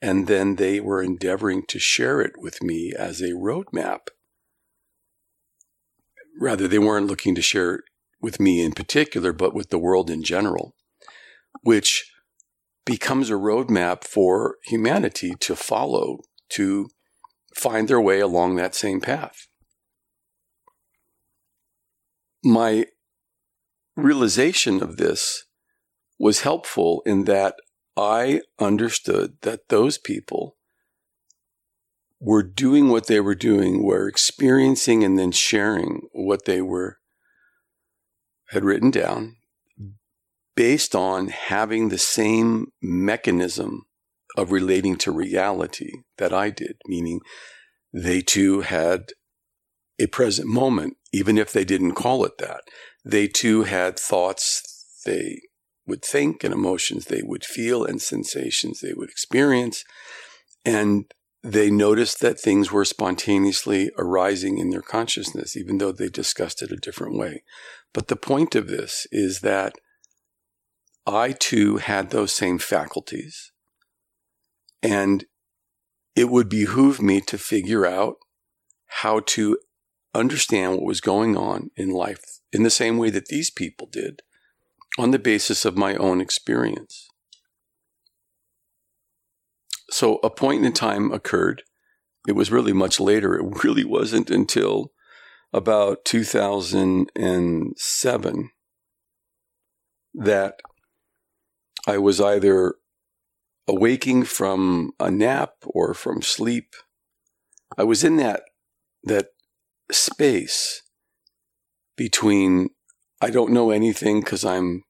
And 0.00 0.26
then 0.26 0.56
they 0.56 0.80
were 0.80 1.02
endeavoring 1.02 1.64
to 1.68 1.78
share 1.78 2.20
it 2.22 2.32
with 2.38 2.62
me 2.62 2.94
as 2.98 3.20
a 3.20 3.32
roadmap. 3.32 4.08
Rather, 6.40 6.66
they 6.66 6.78
weren't 6.78 7.06
looking 7.06 7.34
to 7.34 7.42
share 7.42 7.74
it 7.74 7.84
with 8.22 8.40
me 8.40 8.64
in 8.64 8.72
particular, 8.72 9.32
but 9.32 9.54
with 9.54 9.68
the 9.68 9.78
world 9.78 10.10
in 10.10 10.22
general, 10.22 10.74
which 11.62 12.10
becomes 12.86 13.28
a 13.28 13.34
roadmap 13.34 14.04
for 14.04 14.56
humanity 14.64 15.34
to 15.40 15.54
follow 15.54 16.20
to 16.48 16.88
find 17.54 17.88
their 17.88 18.00
way 18.00 18.20
along 18.20 18.56
that 18.56 18.74
same 18.74 19.02
path. 19.02 19.48
My 22.42 22.86
realization 23.96 24.82
of 24.82 24.96
this 24.96 25.44
was 26.18 26.42
helpful 26.42 27.02
in 27.06 27.24
that 27.24 27.56
I 27.96 28.42
understood 28.58 29.38
that 29.42 29.68
those 29.68 29.98
people 29.98 30.56
were 32.20 32.42
doing 32.42 32.88
what 32.88 33.06
they 33.06 33.20
were 33.20 33.34
doing, 33.34 33.82
were 33.82 34.06
experiencing 34.06 35.02
and 35.02 35.18
then 35.18 35.32
sharing 35.32 36.02
what 36.12 36.44
they 36.44 36.60
were 36.60 36.98
had 38.50 38.64
written 38.64 38.90
down 38.90 39.36
based 40.54 40.94
on 40.94 41.28
having 41.28 41.88
the 41.88 41.98
same 41.98 42.66
mechanism 42.82 43.86
of 44.36 44.52
relating 44.52 44.96
to 44.96 45.10
reality 45.10 45.90
that 46.18 46.32
I 46.32 46.50
did, 46.50 46.76
meaning 46.86 47.20
they 47.92 48.20
too 48.20 48.60
had 48.60 49.12
a 49.98 50.06
present 50.06 50.48
moment, 50.48 50.96
even 51.12 51.38
if 51.38 51.52
they 51.52 51.64
didn't 51.64 51.94
call 51.94 52.24
it 52.24 52.38
that. 52.38 52.62
They 53.04 53.28
too 53.28 53.64
had 53.64 53.98
thoughts 53.98 54.62
they 55.04 55.40
would 55.86 56.04
think 56.04 56.44
and 56.44 56.54
emotions 56.54 57.06
they 57.06 57.22
would 57.22 57.44
feel 57.44 57.84
and 57.84 58.00
sensations 58.00 58.80
they 58.80 58.92
would 58.94 59.10
experience. 59.10 59.84
And 60.64 61.12
they 61.42 61.70
noticed 61.70 62.20
that 62.20 62.38
things 62.38 62.70
were 62.70 62.84
spontaneously 62.84 63.90
arising 63.98 64.58
in 64.58 64.70
their 64.70 64.82
consciousness, 64.82 65.56
even 65.56 65.78
though 65.78 65.92
they 65.92 66.08
discussed 66.08 66.62
it 66.62 66.70
a 66.70 66.76
different 66.76 67.16
way. 67.16 67.42
But 67.94 68.08
the 68.08 68.16
point 68.16 68.54
of 68.54 68.68
this 68.68 69.06
is 69.10 69.40
that 69.40 69.76
I 71.06 71.32
too 71.32 71.78
had 71.78 72.10
those 72.10 72.32
same 72.32 72.58
faculties. 72.58 73.52
And 74.82 75.24
it 76.14 76.28
would 76.28 76.48
behoove 76.48 77.00
me 77.00 77.20
to 77.22 77.38
figure 77.38 77.86
out 77.86 78.16
how 78.86 79.20
to 79.20 79.58
understand 80.14 80.72
what 80.72 80.84
was 80.84 81.00
going 81.00 81.36
on 81.36 81.70
in 81.76 81.90
life 81.90 82.40
in 82.52 82.62
the 82.62 82.70
same 82.70 82.98
way 82.98 83.10
that 83.10 83.26
these 83.26 83.50
people 83.50 83.88
did 83.90 84.22
on 84.98 85.12
the 85.12 85.18
basis 85.18 85.64
of 85.64 85.76
my 85.76 85.96
own 85.96 86.20
experience. 86.20 87.08
So 89.90 90.20
a 90.22 90.30
point 90.30 90.64
in 90.64 90.72
time 90.72 91.10
occurred. 91.12 91.64
It 92.28 92.32
was 92.32 92.50
really 92.50 92.72
much 92.72 92.98
later. 93.00 93.36
It 93.36 93.64
really 93.64 93.84
wasn't 93.84 94.30
until 94.30 94.92
about 95.52 96.04
2007 96.04 98.50
that 100.14 100.60
I 101.86 101.98
was 101.98 102.20
either 102.20 102.74
awaking 103.66 104.24
from 104.24 104.92
a 104.98 105.10
nap 105.10 105.54
or 105.64 105.92
from 105.94 106.22
sleep. 106.22 106.74
I 107.78 107.84
was 107.84 108.02
in 108.04 108.18
that 108.18 108.42
that 109.04 109.28
space 109.92 110.82
between 111.96 112.70
I 113.20 113.30
don't 113.30 113.52
know 113.52 113.70
anything 113.70 114.20
because 114.20 114.44
I'm 114.44 114.84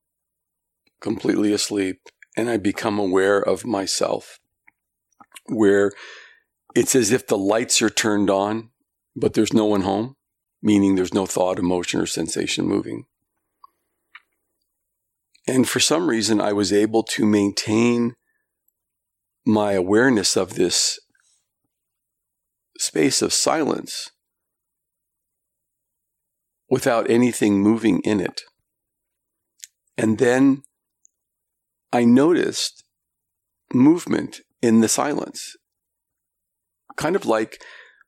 completely 1.01 1.53
asleep 1.53 2.01
and 2.37 2.49
I 2.49 2.57
become 2.57 2.99
aware 2.99 3.41
of 3.41 3.65
myself 3.65 4.39
where 5.47 5.91
it's 6.75 6.95
as 6.95 7.11
if 7.11 7.27
the 7.27 7.39
lights 7.39 7.83
are 7.83 7.91
turned 7.91 8.31
on 8.31 8.71
but 9.17 9.35
there's 9.35 9.53
no 9.53 9.65
one 9.65 9.83
home 9.83 10.17
meaning 10.63 10.95
there's 10.95 11.15
no 11.15 11.27
thought 11.27 11.59
emotion 11.59 12.01
or 12.01 12.07
sensation 12.07 12.67
moving. 12.67 13.07
And 15.47 15.69
for 15.69 15.81
some 15.81 16.09
reason 16.09 16.41
I 16.41 16.53
was 16.53 16.73
able 16.73 17.03
to 17.05 17.27
maintain 17.27 18.15
my 19.47 19.73
awareness 19.73 20.37
of 20.37 20.55
this 20.55 21.01
space 22.79 23.23
of 23.23 23.33
silence 23.33 24.11
without 26.71 27.11
anything 27.11 27.61
moving 27.61 28.01
in 28.01 28.21
it. 28.21 28.43
And 29.99 30.19
then 30.19 30.63
I 31.93 32.05
noticed 32.05 32.85
movement 33.75 34.41
in 34.63 34.81
the 34.81 34.89
silence. 34.89 35.57
Kind 36.97 37.17
of 37.17 37.27
like 37.27 37.63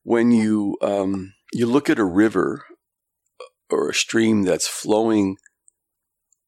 when 0.05 0.31
you 0.31 0.79
um, 0.81 1.35
you 1.53 1.67
look 1.67 1.91
at 1.91 1.99
a 1.99 2.05
river 2.05 2.65
or 3.71 3.91
a 3.91 3.95
stream 3.95 4.43
that's 4.43 4.69
flowing 4.69 5.37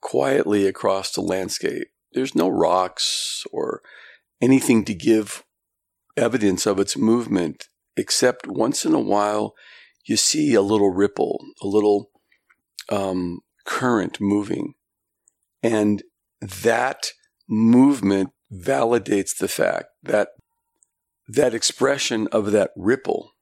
quietly 0.01 0.67
across 0.67 1.11
the 1.11 1.23
landscape. 1.23 1.89
There's 2.13 2.35
no 2.35 2.49
rocks 2.49 3.45
or 3.51 3.81
anything 4.41 4.85
to 4.85 4.95
give 4.95 5.43
evidence 6.17 6.67
of 6.67 6.79
its 6.79 6.97
movement, 6.97 7.69
except 7.97 8.47
once 8.47 8.85
in 8.85 8.95
a 8.95 9.01
while 9.01 9.55
you 10.05 10.17
see 10.17 10.55
a 10.55 10.63
little 10.63 10.91
ripple, 10.91 11.45
a 11.63 11.67
little 11.67 12.11
um, 12.89 13.41
current 13.65 14.21
moving. 14.21 14.75
And 15.63 16.03
that 16.41 17.13
movement 17.49 18.31
validates 18.53 19.37
the 19.37 19.49
fact 19.49 19.87
that 20.03 20.29
that 21.27 21.55
expression 21.55 22.29
of 22.33 22.53
that 22.53 22.71
ripple 22.77 23.33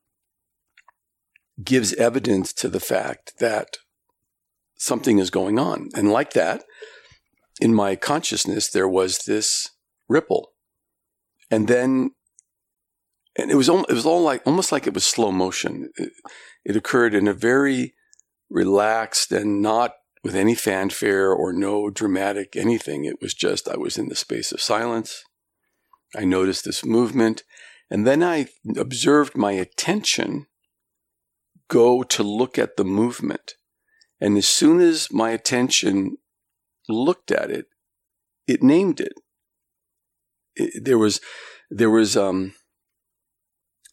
gives 1.63 1.93
evidence 1.95 2.53
to 2.53 2.69
the 2.69 2.81
fact 2.81 3.35
that 3.39 3.77
something 4.77 5.19
is 5.19 5.31
going 5.31 5.59
on. 5.59 5.89
And 5.95 6.11
like 6.11 6.33
that, 6.33 6.65
in 7.61 7.75
my 7.75 7.97
consciousness, 7.97 8.71
there 8.71 8.89
was 8.89 9.19
this 9.27 9.71
ripple 10.09 10.53
and 11.53 11.69
then 11.69 12.11
and 13.37 13.51
it 13.51 13.55
was 13.55 13.69
it 13.69 13.93
was 13.93 14.07
all 14.07 14.23
like 14.23 14.43
almost 14.47 14.73
like 14.73 14.87
it 14.87 14.95
was 14.95 15.05
slow 15.05 15.31
motion. 15.31 15.91
It, 15.97 16.13
it 16.65 16.77
occurred 16.77 17.15
in 17.15 17.29
a 17.29 17.35
very 17.35 17.95
relaxed 18.51 19.33
and 19.33 19.63
not 19.63 19.95
with 20.23 20.35
any 20.35 20.55
fanfare 20.55 21.33
or 21.33 21.53
no 21.53 21.91
dramatic 21.91 22.55
anything. 22.55 23.05
It 23.05 23.21
was 23.21 23.35
just 23.35 23.69
I 23.69 23.77
was 23.77 23.99
in 23.99 24.09
the 24.09 24.15
space 24.15 24.53
of 24.53 24.61
silence. 24.61 25.25
I 26.17 26.25
noticed 26.25 26.65
this 26.65 26.85
movement, 26.85 27.43
and 27.91 28.07
then 28.07 28.23
I 28.23 28.47
observed 28.77 29.37
my 29.37 29.53
attention 29.53 30.47
go 31.69 32.03
to 32.03 32.23
look 32.23 32.59
at 32.59 32.77
the 32.77 32.85
movement. 32.85 33.55
And 34.21 34.37
as 34.37 34.47
soon 34.47 34.81
as 34.81 35.11
my 35.11 35.31
attention 35.31 36.19
looked 36.89 37.31
at 37.31 37.51
it, 37.51 37.67
it 38.47 38.63
named 38.63 39.01
it 39.01 39.15
it, 40.57 40.85
there 40.85 40.99
was 40.99 41.21
there 41.71 41.91
was 41.91 42.17
um, 42.17 42.55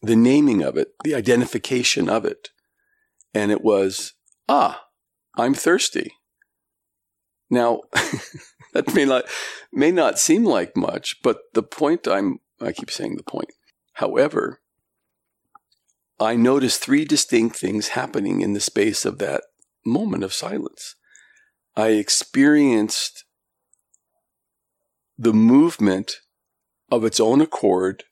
the 0.02 0.16
naming 0.16 0.62
of 0.62 0.76
it, 0.76 0.88
the 1.04 1.14
identification 1.14 2.08
of 2.08 2.24
it, 2.24 2.50
and 3.34 3.50
it 3.50 3.62
was 3.62 4.14
ah, 4.48 4.84
I'm 5.36 5.54
thirsty. 5.54 6.12
Now, 7.48 7.82
that 8.72 8.94
may 8.94 9.04
not 9.04 9.24
may 9.72 9.90
not 9.90 10.18
seem 10.18 10.44
like 10.44 10.76
much, 10.76 11.16
but 11.22 11.38
the 11.54 11.62
point 11.62 12.06
I'm 12.06 12.40
I 12.60 12.72
keep 12.72 12.90
saying 12.90 13.16
the 13.16 13.22
point. 13.22 13.52
However, 13.94 14.60
I 16.18 16.36
noticed 16.36 16.82
three 16.82 17.04
distinct 17.04 17.56
things 17.56 17.88
happening 17.88 18.40
in 18.42 18.52
the 18.52 18.60
space 18.60 19.04
of 19.04 19.18
that 19.18 19.42
moment 19.84 20.22
of 20.22 20.34
silence. 20.34 20.96
I 21.76 21.88
experienced 21.88 23.24
the 25.18 25.32
movement 25.32 26.16
of 26.90 27.04
its 27.04 27.20
own 27.20 27.40
accord 27.40 28.04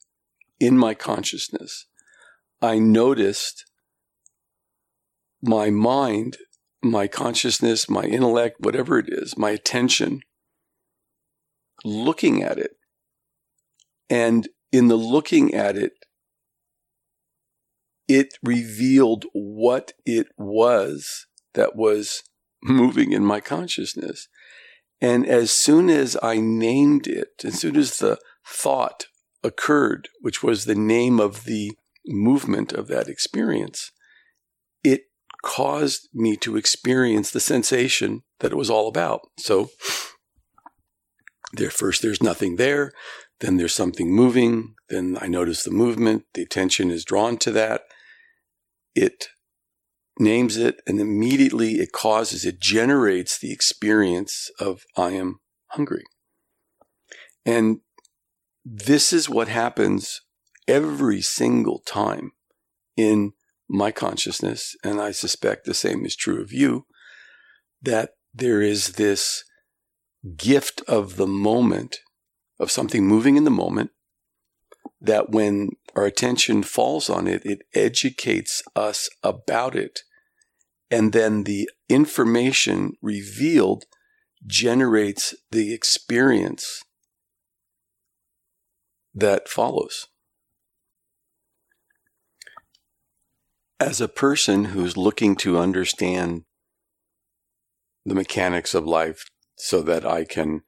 in 0.61 0.77
my 0.77 0.95
consciousness, 0.95 1.87
I 2.61 2.79
noticed 2.79 3.65
my 5.43 5.71
mind, 5.71 6.39
my 6.83 7.07
consciousness, 7.07 7.89
my 7.89 8.05
intellect, 8.05 8.57
whatever 8.61 8.99
it 8.99 9.07
is, 9.09 9.37
my 9.37 9.51
attention, 9.51 10.21
looking 11.85 12.43
at 12.43 12.59
it. 12.59 12.73
And 14.11 14.49
in 14.73 14.89
the 14.89 14.97
looking 14.97 15.55
at 15.55 15.77
it, 15.77 15.93
it 18.07 18.35
revealed 18.43 19.27
what 19.33 19.93
it 20.07 20.29
was 20.37 21.27
that 21.55 21.77
was 21.77 22.23
moving 22.63 23.13
in 23.13 23.25
my 23.25 23.41
consciousness. 23.41 24.29
And 25.01 25.27
as 25.27 25.53
soon 25.53 25.91
as 25.91 26.17
I 26.23 26.39
named 26.39 27.07
it, 27.07 27.45
as 27.45 27.61
soon 27.61 27.77
as 27.77 27.99
the 27.99 28.19
thought 28.47 29.07
occurred, 29.45 30.09
which 30.21 30.43
was 30.43 30.65
the 30.65 30.75
name 30.75 31.21
of 31.21 31.45
the 31.45 31.73
movement 32.07 32.73
of 32.73 32.89
that 32.89 33.09
experience, 33.09 33.93
caused 35.43 36.09
me 36.13 36.37
to 36.37 36.57
experience 36.57 37.31
the 37.31 37.41
sensation 37.41 38.23
that 38.41 38.53
it 38.53 38.57
was 38.57 38.71
all 38.71 38.89
about. 38.89 39.21
So 39.39 39.71
there 41.53 41.71
first 41.71 42.03
there's 42.03 42.23
nothing 42.23 42.57
there, 42.57 42.93
then 43.41 43.57
there's 43.57 43.75
something 43.75 44.11
moving, 44.11 44.75
then 44.89 45.17
I 45.21 45.29
notice 45.29 45.63
the 45.63 45.71
movement, 45.71 46.25
the 46.35 46.43
attention 46.43 46.91
is 46.91 47.05
drawn 47.05 47.37
to 47.39 47.51
that. 47.53 47.83
It 48.95 49.29
names 50.19 50.57
it, 50.57 50.81
and 50.87 51.01
immediately 51.01 51.75
it 51.75 51.93
causes, 51.93 52.45
it 52.45 52.61
generates 52.61 53.39
the 53.39 53.53
experience 53.53 54.51
of 54.59 54.83
I 54.97 55.11
am 55.11 55.39
hungry. 55.69 56.05
And 57.47 57.79
this 58.65 59.13
is 59.13 59.29
what 59.29 59.49
happens 59.49 60.21
every 60.67 61.23
single 61.23 61.81
time 61.87 62.33
in 62.97 63.33
my 63.69 63.91
consciousness, 63.91 64.75
and 64.83 65.01
I 65.01 65.11
suspect 65.11 65.65
the 65.65 65.75
same 65.75 66.05
is 66.05 66.17
true 66.17 66.41
of 66.41 66.53
you, 66.53 66.87
that 67.83 68.11
there 68.35 68.63
is 68.63 68.93
this 68.93 69.45
gift 70.37 70.83
of 70.89 71.17
the 71.17 71.27
moment, 71.27 71.99
of 72.59 72.71
something 72.71 73.07
moving 73.07 73.37
in 73.37 73.45
the 73.45 73.51
moment, 73.51 73.91
that 75.01 75.31
when 75.31 75.71
our 75.95 76.07
attention 76.07 76.63
falls 76.63 77.09
on 77.09 77.27
it, 77.27 77.45
it 77.45 77.63
educates 77.75 78.63
us 78.75 79.09
about 79.23 79.77
it 79.77 80.01
and 80.91 81.13
then 81.13 81.45
the 81.45 81.69
information 81.89 82.93
revealed 83.03 83.85
generates 84.47 85.35
the 85.51 85.75
experience 85.75 86.83
that 89.15 89.49
follows. 89.49 90.07
As 93.81 94.01
a 94.01 94.09
person 94.09 94.67
who's 94.67 94.97
looking 94.97 95.37
to 95.37 95.59
understand 95.59 96.43
the 98.05 98.15
mechanics 98.15 98.75
of 98.75 98.85
life 98.85 99.31
so 99.57 99.83
that 99.83 100.05
I 100.05 100.25
can 100.25 100.63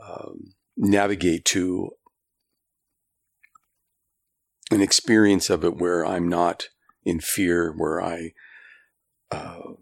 um, 0.00 0.54
navigate 0.76 1.44
to 1.46 1.90
an 4.70 4.80
experience 4.80 5.48
of 5.48 5.64
it 5.64 5.76
where 5.76 6.04
I'm 6.04 6.28
not 6.28 6.68
in 7.04 7.20
fear, 7.20 7.72
where 7.76 8.02
I 8.02 8.32
uh, 9.30 9.74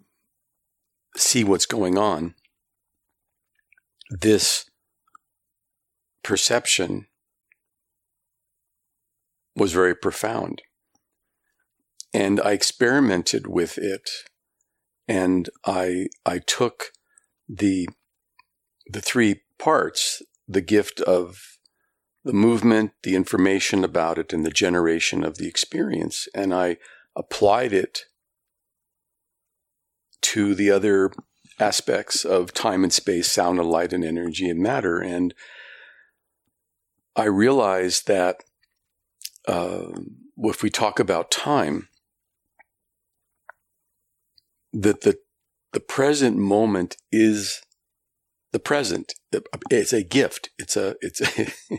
see 1.17 1.43
what's 1.43 1.67
going 1.67 1.97
on, 1.97 2.35
this 4.11 4.69
perception 6.23 7.07
was 9.57 9.73
very 9.73 9.95
profound. 9.95 10.63
And 12.17 12.41
I 12.41 12.53
experimented 12.53 13.47
with 13.47 13.77
it 13.77 14.09
and 15.07 15.51
I, 15.67 16.07
I 16.25 16.39
took 16.39 16.93
the, 17.47 17.91
the 18.91 19.03
three 19.03 19.43
parts, 19.59 20.23
the 20.49 20.63
gift 20.63 21.03
of 21.03 21.59
the 22.25 22.33
movement, 22.33 22.93
the 23.03 23.15
information 23.15 23.85
about 23.85 24.17
it, 24.17 24.33
and 24.33 24.47
the 24.47 24.51
generation 24.51 25.25
of 25.25 25.37
the 25.37 25.47
experience, 25.47 26.27
and 26.35 26.55
I 26.55 26.79
applied 27.15 27.75
it 27.75 28.05
to 30.23 30.55
the 30.55 30.71
other 30.71 31.13
aspects 31.61 32.25
of 32.25 32.55
time 32.55 32.83
and 32.83 32.95
space, 32.95 33.31
sound 33.31 33.59
and 33.59 33.69
light 33.69 33.93
and 33.93 34.03
energy 34.03 34.49
and 34.49 34.61
matter. 34.61 35.01
And 35.01 35.35
I 37.15 37.25
realized 37.25 38.07
that 38.07 38.43
uh, 39.47 39.89
if 40.39 40.63
we 40.63 40.71
talk 40.71 40.99
about 40.99 41.31
time, 41.31 41.89
that 44.73 45.03
the 45.03 45.19
the 45.73 45.81
present 45.81 46.37
moment 46.37 46.97
is 47.13 47.61
the 48.53 48.59
present. 48.59 49.13
It's 49.71 49.93
a 49.93 50.03
gift. 50.03 50.51
It's 50.59 50.77
a 50.77 50.97
it's 51.01 51.21
a 51.21 51.53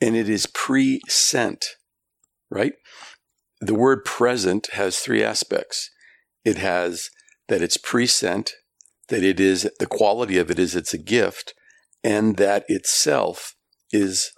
and 0.00 0.14
it 0.16 0.28
is 0.28 0.46
pre-sent, 0.46 1.66
right? 2.50 2.74
The 3.60 3.74
word 3.74 4.04
present 4.04 4.68
has 4.74 4.98
three 4.98 5.24
aspects. 5.24 5.90
It 6.44 6.58
has 6.58 7.10
that 7.48 7.62
it's 7.62 7.76
present, 7.76 8.52
that 9.08 9.22
it 9.22 9.40
is 9.40 9.68
the 9.78 9.86
quality 9.86 10.38
of 10.38 10.50
it 10.50 10.58
is 10.58 10.76
it's 10.76 10.94
a 10.94 10.98
gift, 10.98 11.54
and 12.04 12.36
that 12.36 12.64
itself 12.68 13.56
is 13.92 14.32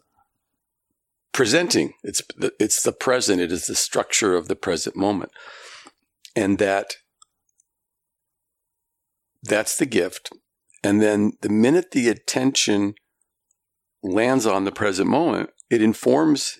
presenting. 1.32 1.94
It's 2.02 2.22
the, 2.36 2.52
it's 2.58 2.82
the 2.82 2.92
present. 2.92 3.40
It 3.40 3.52
is 3.52 3.66
the 3.66 3.74
structure 3.74 4.34
of 4.34 4.48
the 4.48 4.56
present 4.56 4.96
moment, 4.96 5.32
and 6.34 6.58
that 6.58 6.94
that's 9.42 9.76
the 9.76 9.86
gift. 9.86 10.30
And 10.82 11.02
then 11.02 11.32
the 11.42 11.48
minute 11.48 11.90
the 11.90 12.08
attention 12.08 12.94
lands 14.02 14.46
on 14.46 14.64
the 14.64 14.72
present 14.72 15.08
moment, 15.08 15.50
it 15.70 15.82
informs 15.82 16.58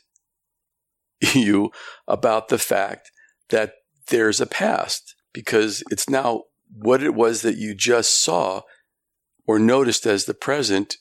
you 1.34 1.70
about 2.06 2.48
the 2.48 2.58
fact 2.58 3.10
that 3.50 3.74
there's 4.08 4.40
a 4.40 4.46
past 4.46 5.14
because 5.32 5.82
it's 5.90 6.08
now 6.08 6.44
what 6.70 7.02
it 7.02 7.14
was 7.14 7.42
that 7.42 7.56
you 7.56 7.74
just 7.74 8.22
saw 8.22 8.62
or 9.46 9.58
noticed 9.58 10.06
as 10.06 10.24
the 10.24 10.34
present 10.34 10.96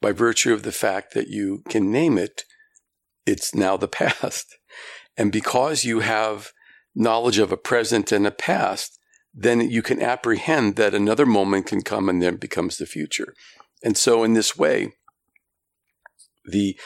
by 0.00 0.12
virtue 0.12 0.52
of 0.52 0.62
the 0.62 0.72
fact 0.72 1.14
that 1.14 1.28
you 1.28 1.62
can 1.68 1.90
name 1.90 2.18
it, 2.18 2.42
it's 3.26 3.54
now 3.54 3.76
the 3.76 3.88
past. 3.88 4.56
And 5.16 5.32
because 5.32 5.84
you 5.84 6.00
have 6.00 6.52
knowledge 6.94 7.38
of 7.38 7.52
a 7.52 7.56
present 7.56 8.12
and 8.12 8.26
a 8.26 8.30
past, 8.30 8.95
then 9.38 9.60
you 9.60 9.82
can 9.82 10.00
apprehend 10.00 10.76
that 10.76 10.94
another 10.94 11.26
moment 11.26 11.66
can 11.66 11.82
come 11.82 12.08
and 12.08 12.22
then 12.22 12.36
becomes 12.36 12.78
the 12.78 12.86
future. 12.86 13.34
And 13.84 13.96
so 13.96 14.24
in 14.24 14.32
this 14.32 14.56
way, 14.56 14.94
the, 16.46 16.78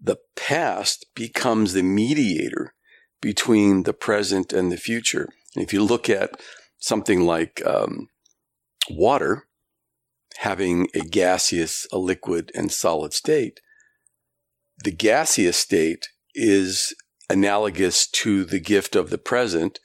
the 0.00 0.16
past 0.34 1.04
becomes 1.14 1.74
the 1.74 1.82
mediator 1.82 2.72
between 3.20 3.82
the 3.82 3.92
present 3.92 4.54
and 4.54 4.72
the 4.72 4.78
future. 4.78 5.28
If 5.54 5.74
you 5.74 5.84
look 5.84 6.08
at 6.08 6.40
something 6.78 7.26
like 7.26 7.60
um, 7.66 8.08
water 8.88 9.44
having 10.38 10.88
a 10.94 11.00
gaseous, 11.00 11.86
a 11.92 11.98
liquid, 11.98 12.50
and 12.54 12.72
solid 12.72 13.12
state, 13.12 13.60
the 14.82 14.92
gaseous 14.92 15.58
state 15.58 16.08
is 16.34 16.94
analogous 17.28 18.06
to 18.06 18.44
the 18.44 18.60
gift 18.60 18.96
of 18.96 19.10
the 19.10 19.18
present. 19.18 19.80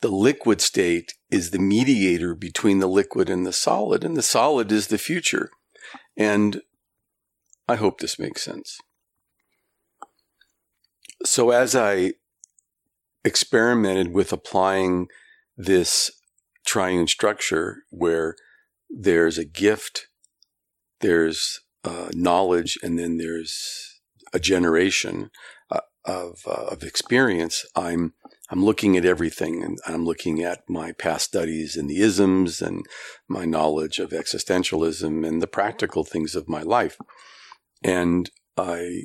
The 0.00 0.08
liquid 0.08 0.60
state 0.60 1.14
is 1.30 1.50
the 1.50 1.58
mediator 1.58 2.34
between 2.34 2.78
the 2.78 2.86
liquid 2.86 3.28
and 3.28 3.46
the 3.46 3.52
solid, 3.52 4.04
and 4.04 4.16
the 4.16 4.22
solid 4.22 4.70
is 4.70 4.88
the 4.88 4.98
future. 4.98 5.50
And 6.16 6.62
I 7.68 7.76
hope 7.76 7.98
this 7.98 8.18
makes 8.18 8.42
sense. 8.42 8.78
So, 11.24 11.50
as 11.50 11.74
I 11.74 12.12
experimented 13.24 14.12
with 14.12 14.32
applying 14.32 15.08
this 15.56 16.10
triune 16.64 17.08
structure 17.08 17.78
where 17.90 18.36
there's 18.88 19.38
a 19.38 19.44
gift, 19.44 20.06
there's 21.00 21.60
uh, 21.84 22.08
knowledge, 22.12 22.78
and 22.82 22.98
then 22.98 23.16
there's 23.16 24.00
a 24.32 24.38
generation 24.38 25.30
uh, 25.70 25.80
of 26.04 26.42
uh, 26.46 26.66
of 26.70 26.82
experience. 26.82 27.64
I'm 27.74 28.14
I'm 28.48 28.64
looking 28.64 28.96
at 28.96 29.04
everything, 29.04 29.62
and 29.62 29.78
I'm 29.86 30.04
looking 30.04 30.42
at 30.42 30.68
my 30.68 30.92
past 30.92 31.24
studies 31.26 31.76
in 31.76 31.88
the 31.88 32.00
isms 32.00 32.62
and 32.62 32.86
my 33.28 33.44
knowledge 33.44 33.98
of 33.98 34.10
existentialism 34.10 35.26
and 35.26 35.42
the 35.42 35.48
practical 35.48 36.04
things 36.04 36.36
of 36.36 36.48
my 36.48 36.62
life, 36.62 36.96
and 37.82 38.30
I 38.56 39.04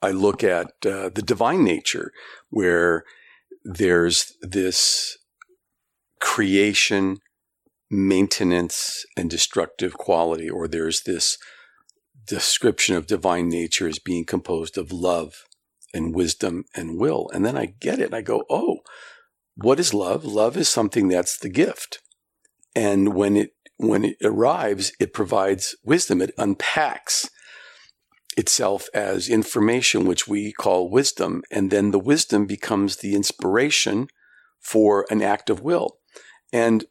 I 0.00 0.12
look 0.12 0.44
at 0.44 0.68
uh, 0.86 1.10
the 1.10 1.24
divine 1.24 1.64
nature 1.64 2.12
where 2.50 3.04
there's 3.64 4.32
this 4.40 5.18
creation, 6.20 7.18
maintenance, 7.90 9.04
and 9.16 9.28
destructive 9.28 9.94
quality, 9.94 10.48
or 10.48 10.68
there's 10.68 11.02
this 11.02 11.36
description 12.26 12.94
of 12.94 13.06
divine 13.06 13.48
nature 13.48 13.88
as 13.88 13.98
being 13.98 14.24
composed 14.24 14.78
of 14.78 14.92
love 14.92 15.44
and 15.94 16.14
wisdom 16.14 16.64
and 16.74 16.98
will. 16.98 17.28
And 17.32 17.44
then 17.44 17.56
I 17.56 17.74
get 17.80 18.00
it. 18.00 18.06
And 18.06 18.14
I 18.14 18.22
go, 18.22 18.44
oh, 18.50 18.78
what 19.54 19.80
is 19.80 19.94
love? 19.94 20.24
Love 20.24 20.56
is 20.56 20.68
something 20.68 21.08
that's 21.08 21.38
the 21.38 21.48
gift. 21.48 22.00
And 22.74 23.14
when 23.14 23.36
it, 23.36 23.50
when 23.76 24.04
it 24.04 24.16
arrives, 24.22 24.92
it 25.00 25.12
provides 25.12 25.76
wisdom. 25.84 26.20
It 26.20 26.34
unpacks 26.38 27.28
itself 28.36 28.88
as 28.94 29.28
information, 29.28 30.04
which 30.04 30.28
we 30.28 30.52
call 30.52 30.90
wisdom. 30.90 31.42
And 31.50 31.70
then 31.70 31.90
the 31.90 31.98
wisdom 31.98 32.46
becomes 32.46 32.96
the 32.96 33.14
inspiration 33.14 34.08
for 34.60 35.06
an 35.10 35.22
act 35.22 35.50
of 35.50 35.60
will. 35.60 35.98
And 36.52 36.84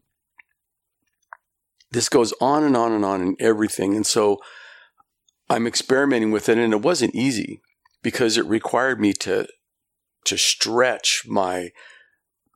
this 1.92 2.10
goes 2.10 2.34
on 2.42 2.64
and 2.64 2.76
on 2.76 2.92
and 2.92 3.06
on 3.06 3.22
in 3.22 3.36
everything. 3.40 3.96
And 3.96 4.06
so 4.06 4.40
I'm 5.50 5.66
experimenting 5.66 6.32
with 6.32 6.50
it 6.50 6.58
and 6.58 6.74
it 6.74 6.82
wasn't 6.82 7.16
easy 7.16 7.62
because 8.04 8.38
it 8.38 8.46
required 8.46 9.00
me 9.00 9.14
to, 9.14 9.48
to 10.26 10.38
stretch 10.38 11.24
my 11.28 11.72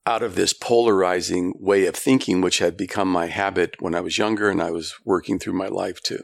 out 0.06 0.24
of 0.24 0.36
this 0.36 0.54
polarizing 0.54 1.54
way 1.60 1.86
of 1.86 1.96
thinking, 1.96 2.42
which 2.42 2.58
had 2.58 2.76
become 2.76 3.08
my 3.08 3.28
habit 3.28 3.76
when 3.80 3.94
I 3.94 4.02
was 4.02 4.18
younger 4.18 4.50
and 4.50 4.62
I 4.62 4.72
was 4.72 4.96
working 5.06 5.38
through 5.38 5.54
my 5.54 5.68
life 5.68 6.02
to 6.04 6.24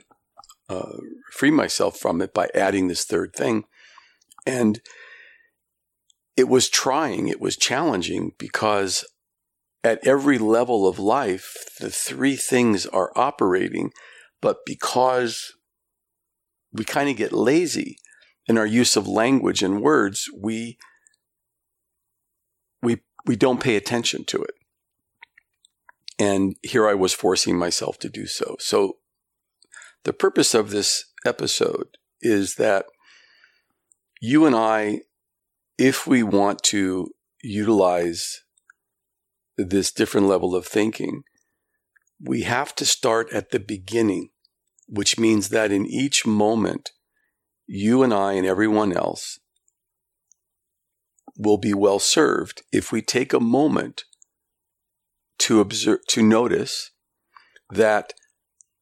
uh, 0.69 0.97
free 1.31 1.51
myself 1.51 1.97
from 1.97 2.21
it 2.21 2.33
by 2.33 2.49
adding 2.55 2.87
this 2.87 3.05
third 3.05 3.33
thing. 3.35 3.65
And 4.45 4.81
it 6.35 6.47
was 6.47 6.69
trying, 6.69 7.27
it 7.27 7.41
was 7.41 7.55
challenging 7.55 8.31
because 8.37 9.05
at 9.83 10.05
every 10.05 10.37
level 10.37 10.87
of 10.87 10.99
life, 10.99 11.55
the 11.79 11.89
three 11.89 12.35
things 12.35 12.85
are 12.87 13.11
operating, 13.15 13.91
but 14.41 14.57
because 14.65 15.53
we 16.71 16.83
kind 16.83 17.09
of 17.09 17.15
get 17.15 17.31
lazy 17.31 17.97
in 18.47 18.57
our 18.57 18.65
use 18.65 18.95
of 18.95 19.07
language 19.07 19.61
and 19.61 19.81
words, 19.81 20.29
we 20.35 20.77
we 22.81 23.01
we 23.25 23.35
don't 23.35 23.61
pay 23.61 23.75
attention 23.75 24.23
to 24.25 24.41
it. 24.41 24.55
And 26.19 26.55
here 26.63 26.87
I 26.87 26.93
was 26.93 27.13
forcing 27.13 27.57
myself 27.57 27.99
to 27.99 28.09
do 28.09 28.25
so. 28.25 28.55
So 28.59 28.97
the 30.03 30.13
purpose 30.13 30.53
of 30.53 30.71
this 30.71 31.05
episode 31.25 31.97
is 32.21 32.55
that 32.55 32.85
you 34.19 34.45
and 34.45 34.55
I, 34.55 35.01
if 35.77 36.07
we 36.07 36.23
want 36.23 36.63
to 36.63 37.11
utilize 37.43 38.41
this 39.57 39.91
different 39.91 40.27
level 40.27 40.55
of 40.55 40.65
thinking, 40.65 41.23
we 42.19 42.43
have 42.43 42.73
to 42.75 42.85
start 42.85 43.31
at 43.31 43.51
the 43.51 43.59
beginning, 43.59 44.29
which 44.87 45.19
means 45.19 45.49
that 45.49 45.71
in 45.71 45.85
each 45.85 46.25
moment, 46.25 46.91
you 47.67 48.01
and 48.01 48.13
I 48.13 48.33
and 48.33 48.47
everyone 48.47 48.93
else 48.93 49.39
will 51.37 51.57
be 51.57 51.73
well 51.73 51.99
served 51.99 52.63
if 52.71 52.91
we 52.91 53.01
take 53.01 53.33
a 53.33 53.39
moment 53.39 54.05
to 55.39 55.59
observe, 55.59 55.99
to 56.07 56.23
notice 56.23 56.91
that 57.69 58.13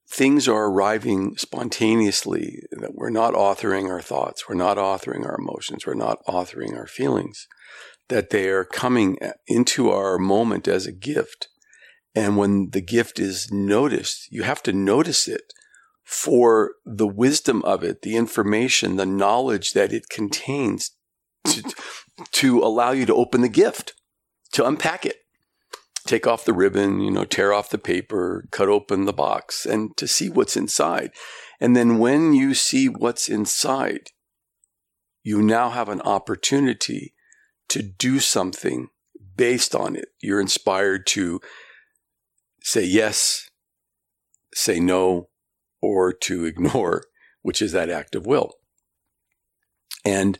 things 0.10 0.48
are 0.48 0.66
arriving 0.66 1.36
spontaneously, 1.36 2.60
that 2.72 2.94
we're 2.94 3.10
not 3.10 3.34
authoring 3.34 3.90
our 3.90 4.02
thoughts, 4.02 4.48
we're 4.48 4.56
not 4.56 4.78
authoring 4.78 5.26
our 5.26 5.38
emotions, 5.38 5.86
we're 5.86 5.96
not 5.96 6.24
authoring 6.28 6.78
our 6.78 6.88
feelings, 6.88 7.48
that 8.08 8.30
they 8.30 8.48
are 8.50 8.64
coming 8.64 9.18
into 9.48 9.90
our 9.90 10.18
moment 10.18 10.68
as 10.68 10.86
a 10.86 10.92
gift. 10.92 11.50
And 12.14 12.38
when 12.38 12.70
the 12.70 12.82
gift 12.82 13.20
is 13.20 13.52
noticed, 13.52 14.28
you 14.32 14.44
have 14.44 14.64
to 14.64 14.72
notice 14.72 15.28
it 15.28 15.52
for 16.06 16.76
the 16.86 17.08
wisdom 17.08 17.64
of 17.64 17.84
it, 17.84 18.04
the 18.04 18.16
information, 18.16 18.96
the 18.96 19.06
knowledge 19.06 19.74
that 19.74 19.92
it 19.92 20.08
contains 20.08 20.92
to, 21.46 21.64
to 22.32 22.60
allow 22.60 22.92
you 22.92 23.08
to 23.08 23.16
open 23.16 23.42
the 23.42 23.50
gift, 23.50 23.94
to 24.54 24.66
unpack 24.66 25.06
it, 25.06 25.18
take 26.06 26.28
off 26.28 26.46
the 26.46 26.54
ribbon, 26.54 27.02
you 27.02 27.10
know, 27.10 27.26
tear 27.26 27.52
off 27.52 27.72
the 27.72 27.80
paper, 27.80 28.48
cut 28.52 28.70
open 28.70 29.06
the 29.06 29.14
box, 29.14 29.66
and 29.66 29.98
to 29.98 30.08
see 30.08 30.30
what's 30.30 30.56
inside. 30.56 31.12
And 31.60 31.76
then 31.76 31.98
when 31.98 32.34
you 32.34 32.54
see 32.54 32.88
what's 32.88 33.28
inside, 33.28 34.10
you 35.24 35.42
now 35.42 35.72
have 35.72 35.90
an 35.90 36.02
opportunity 36.02 37.16
to 37.70 37.82
do 37.82 38.20
something 38.20 38.90
based 39.36 39.74
on 39.74 39.96
it. 39.96 40.10
You're 40.22 40.40
inspired 40.40 41.08
to 41.08 41.42
say 42.62 42.84
yes, 42.84 43.50
say 44.54 44.80
no, 44.80 45.30
or 45.86 46.12
to 46.12 46.46
ignore, 46.52 47.04
which 47.42 47.62
is 47.62 47.72
that 47.72 47.90
act 47.90 48.16
of 48.16 48.26
will. 48.26 48.54
And 50.04 50.38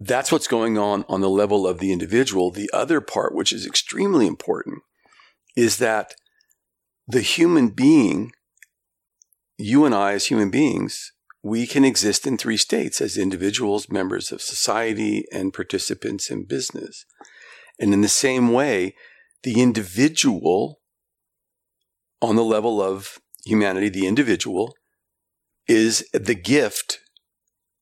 that's 0.00 0.30
what's 0.30 0.48
going 0.48 0.76
on 0.76 1.04
on 1.08 1.20
the 1.20 1.30
level 1.30 1.66
of 1.66 1.78
the 1.78 1.92
individual. 1.92 2.50
The 2.50 2.70
other 2.72 3.00
part, 3.00 3.34
which 3.34 3.52
is 3.52 3.66
extremely 3.66 4.26
important, 4.26 4.82
is 5.56 5.78
that 5.78 6.14
the 7.06 7.22
human 7.22 7.68
being, 7.68 8.32
you 9.56 9.84
and 9.84 9.94
I 9.94 10.12
as 10.12 10.26
human 10.26 10.50
beings, 10.50 11.12
we 11.42 11.66
can 11.66 11.84
exist 11.84 12.26
in 12.26 12.36
three 12.36 12.56
states 12.56 13.00
as 13.00 13.16
individuals, 13.16 13.90
members 13.90 14.32
of 14.32 14.42
society, 14.42 15.26
and 15.30 15.52
participants 15.52 16.30
in 16.30 16.44
business. 16.44 17.04
And 17.78 17.92
in 17.92 18.00
the 18.00 18.08
same 18.08 18.52
way, 18.52 18.94
the 19.42 19.60
individual 19.60 20.80
on 22.22 22.36
the 22.36 22.44
level 22.44 22.80
of 22.80 23.20
humanity, 23.44 23.88
the 23.88 24.06
individual 24.06 24.74
is 25.66 26.08
the 26.12 26.34
gift 26.34 27.00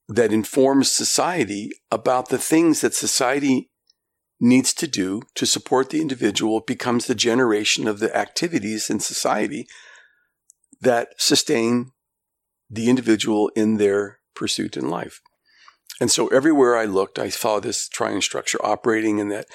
that 0.09 0.33
informs 0.33 0.91
society 0.91 1.71
about 1.91 2.29
the 2.29 2.39
things 2.39 2.81
that 2.81 2.95
society 2.95 3.71
needs 4.41 4.75
to 4.75 4.89
do 4.89 5.23
to 5.37 5.47
support 5.47 5.91
the 5.91 6.01
individual 6.01 6.59
it 6.59 6.67
becomes 6.67 7.07
the 7.07 7.15
generation 7.15 7.87
of 7.87 8.01
the 8.01 8.15
activities 8.17 8.91
in 8.91 8.99
society 8.99 9.67
that 10.81 11.09
sustain 11.17 11.93
the 12.69 12.91
individual 12.91 13.51
in 13.55 13.77
their 13.77 14.19
pursuit 14.35 14.77
in 14.77 14.89
life. 14.89 15.21
And 16.01 16.11
so 16.11 16.27
everywhere 16.29 16.77
I 16.77 16.87
looked, 16.87 17.19
I 17.19 17.29
saw 17.29 17.61
this 17.61 17.89
triune 17.89 18.23
structure 18.23 18.59
operating 18.65 19.19
in 19.19 19.29
that. 19.29 19.47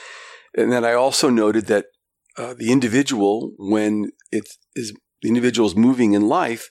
And 0.55 0.71
then 0.71 0.85
I 0.85 0.93
also 0.93 1.29
noted 1.29 1.65
that 1.65 1.87
uh, 2.37 2.53
the 2.53 2.71
individual, 2.71 3.51
when 3.57 4.11
it 4.31 4.47
is 4.75 4.93
the 5.21 5.29
individual 5.29 5.67
is 5.67 5.75
moving 5.75 6.13
in 6.13 6.27
life, 6.27 6.69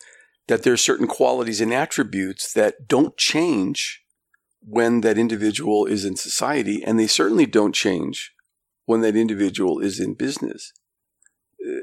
that 0.49 0.63
there 0.63 0.73
are 0.73 0.79
certain 0.79 1.07
qualities 1.07 1.61
and 1.61 1.73
attributes 1.73 2.53
that 2.53 2.87
don't 2.87 3.17
change 3.17 4.03
when 4.61 5.01
that 5.01 5.19
individual 5.19 5.87
is 5.87 6.05
in 6.05 6.17
society, 6.17 6.83
and 6.85 6.99
they 6.99 7.07
certainly 7.07 7.47
don't 7.47 7.75
change 7.75 8.33
when 8.85 9.01
that 9.01 9.17
individual 9.17 9.81
is 9.81 10.01
in 10.01 10.15
business. 10.15 10.73
Uh, 11.65 11.81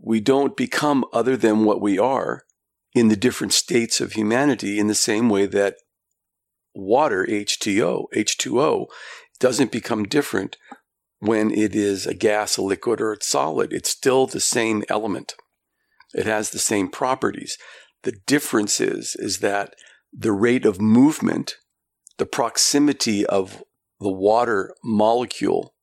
we 0.00 0.20
don't 0.20 0.56
become 0.56 1.04
other 1.12 1.36
than 1.36 1.64
what 1.64 1.80
we 1.80 1.98
are 1.98 2.44
in 2.94 3.08
the 3.08 3.16
different 3.16 3.52
states 3.52 4.00
of 4.00 4.12
humanity 4.12 4.78
in 4.78 4.86
the 4.86 4.94
same 4.94 5.28
way 5.28 5.46
that 5.46 5.76
water, 6.74 7.26
H2O, 7.28 8.06
H2O, 8.14 8.86
doesn't 9.38 9.72
become 9.72 10.04
different 10.04 10.56
when 11.20 11.50
it 11.50 11.74
is 11.74 12.06
a 12.06 12.14
gas, 12.14 12.56
a 12.56 12.62
liquid, 12.62 13.00
or 13.00 13.12
it's 13.12 13.28
solid. 13.28 13.72
It's 13.72 13.90
still 13.90 14.26
the 14.26 14.40
same 14.40 14.84
element. 14.88 15.34
It 16.14 16.26
has 16.26 16.50
the 16.50 16.58
same 16.58 16.88
properties. 16.88 17.58
The 18.02 18.16
difference 18.26 18.80
is, 18.80 19.16
is 19.18 19.38
that 19.38 19.74
the 20.12 20.32
rate 20.32 20.64
of 20.64 20.80
movement, 20.80 21.56
the 22.16 22.26
proximity 22.26 23.26
of 23.26 23.62
the 24.00 24.10
water 24.10 24.74
molecule 24.82 25.74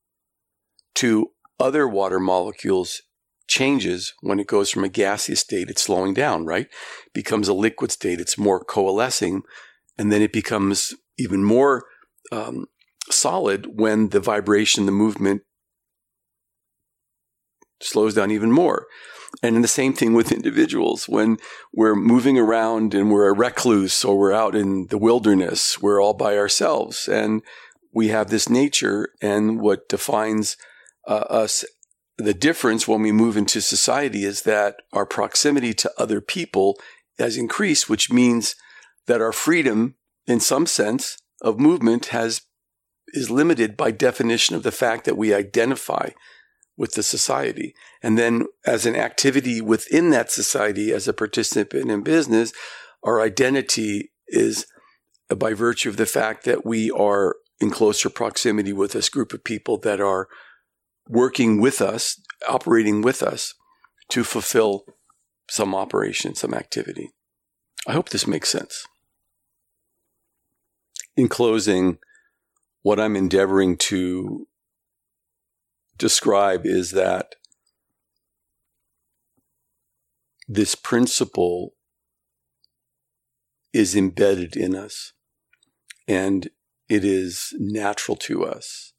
to 0.95 1.31
other 1.59 1.87
water 1.87 2.19
molecules 2.19 3.01
changes 3.47 4.13
when 4.21 4.39
it 4.39 4.47
goes 4.47 4.71
from 4.71 4.83
a 4.83 4.89
gaseous 4.89 5.41
state. 5.41 5.69
It's 5.69 5.83
slowing 5.83 6.13
down, 6.13 6.45
right? 6.45 6.67
Becomes 7.13 7.47
a 7.47 7.53
liquid 7.53 7.91
state. 7.91 8.19
It's 8.19 8.37
more 8.37 8.63
coalescing. 8.63 9.43
And 9.97 10.11
then 10.11 10.21
it 10.21 10.33
becomes 10.33 10.93
even 11.17 11.43
more 11.43 11.83
um, 12.31 12.65
solid 13.09 13.79
when 13.79 14.09
the 14.09 14.19
vibration, 14.19 14.85
the 14.85 14.91
movement 14.91 15.43
slows 17.81 18.15
down 18.15 18.31
even 18.31 18.51
more. 18.51 18.87
And 19.43 19.63
the 19.63 19.67
same 19.67 19.93
thing 19.93 20.13
with 20.13 20.31
individuals. 20.31 21.07
When 21.09 21.37
we're 21.73 21.95
moving 21.95 22.37
around 22.37 22.93
and 22.93 23.11
we're 23.11 23.29
a 23.29 23.33
recluse 23.33 24.03
or 24.03 24.17
we're 24.17 24.33
out 24.33 24.55
in 24.55 24.87
the 24.87 24.97
wilderness, 24.97 25.81
we're 25.81 26.01
all 26.01 26.13
by 26.13 26.37
ourselves 26.37 27.07
and 27.07 27.41
we 27.93 28.09
have 28.09 28.29
this 28.29 28.49
nature 28.49 29.09
and 29.21 29.59
what 29.59 29.87
defines 29.87 30.57
uh, 31.07 31.25
us 31.29 31.63
the 32.17 32.33
difference 32.33 32.87
when 32.87 33.01
we 33.01 33.11
move 33.11 33.35
into 33.35 33.61
society 33.61 34.23
is 34.23 34.43
that 34.43 34.77
our 34.93 35.05
proximity 35.05 35.73
to 35.73 35.91
other 35.97 36.21
people 36.21 36.79
has 37.19 37.37
increased, 37.37 37.89
which 37.89 38.11
means 38.11 38.55
that 39.07 39.21
our 39.21 39.31
freedom, 39.31 39.95
in 40.25 40.39
some 40.39 40.65
sense, 40.65 41.17
of 41.41 41.59
movement 41.59 42.07
has 42.07 42.41
is 43.09 43.29
limited 43.29 43.77
by 43.77 43.91
definition 43.91 44.55
of 44.55 44.63
the 44.63 44.71
fact 44.71 45.05
that 45.05 45.17
we 45.17 45.33
identify 45.33 46.09
with 46.77 46.93
the 46.93 47.03
society. 47.03 47.73
And 48.03 48.17
then 48.17 48.47
as 48.65 48.85
an 48.85 48.95
activity 48.95 49.61
within 49.61 50.09
that 50.09 50.31
society, 50.31 50.91
as 50.91 51.07
a 51.07 51.13
participant 51.13 51.89
in 51.89 52.03
business, 52.03 52.51
our 53.03 53.21
identity 53.21 54.11
is 54.27 54.65
by 55.35 55.53
virtue 55.53 55.89
of 55.89 55.97
the 55.97 56.05
fact 56.05 56.43
that 56.45 56.65
we 56.65 56.91
are 56.91 57.35
in 57.59 57.71
closer 57.71 58.09
proximity 58.09 58.73
with 58.73 58.91
this 58.91 59.09
group 59.09 59.33
of 59.33 59.43
people 59.43 59.77
that 59.77 60.01
are 60.01 60.27
working 61.07 61.61
with 61.61 61.81
us, 61.81 62.19
operating 62.47 63.01
with 63.01 63.23
us 63.23 63.53
to 64.09 64.23
fulfill 64.23 64.85
some 65.49 65.73
operation, 65.73 66.35
some 66.35 66.53
activity. 66.53 67.11
I 67.87 67.93
hope 67.93 68.09
this 68.09 68.27
makes 68.27 68.49
sense. 68.49 68.87
In 71.15 71.29
closing, 71.29 71.99
what 72.81 72.99
I'm 72.99 73.15
endeavoring 73.15 73.77
to 73.77 74.47
describe 75.97 76.65
is 76.65 76.91
that 76.91 77.35
this 80.47 80.75
principle 80.75 81.73
is 83.73 83.95
embedded 83.95 84.55
in 84.55 84.75
us 84.75 85.13
and 86.07 86.49
it 86.87 87.03
is 87.03 87.53
natural 87.57 88.15
to 88.15 88.45
us 88.45 88.93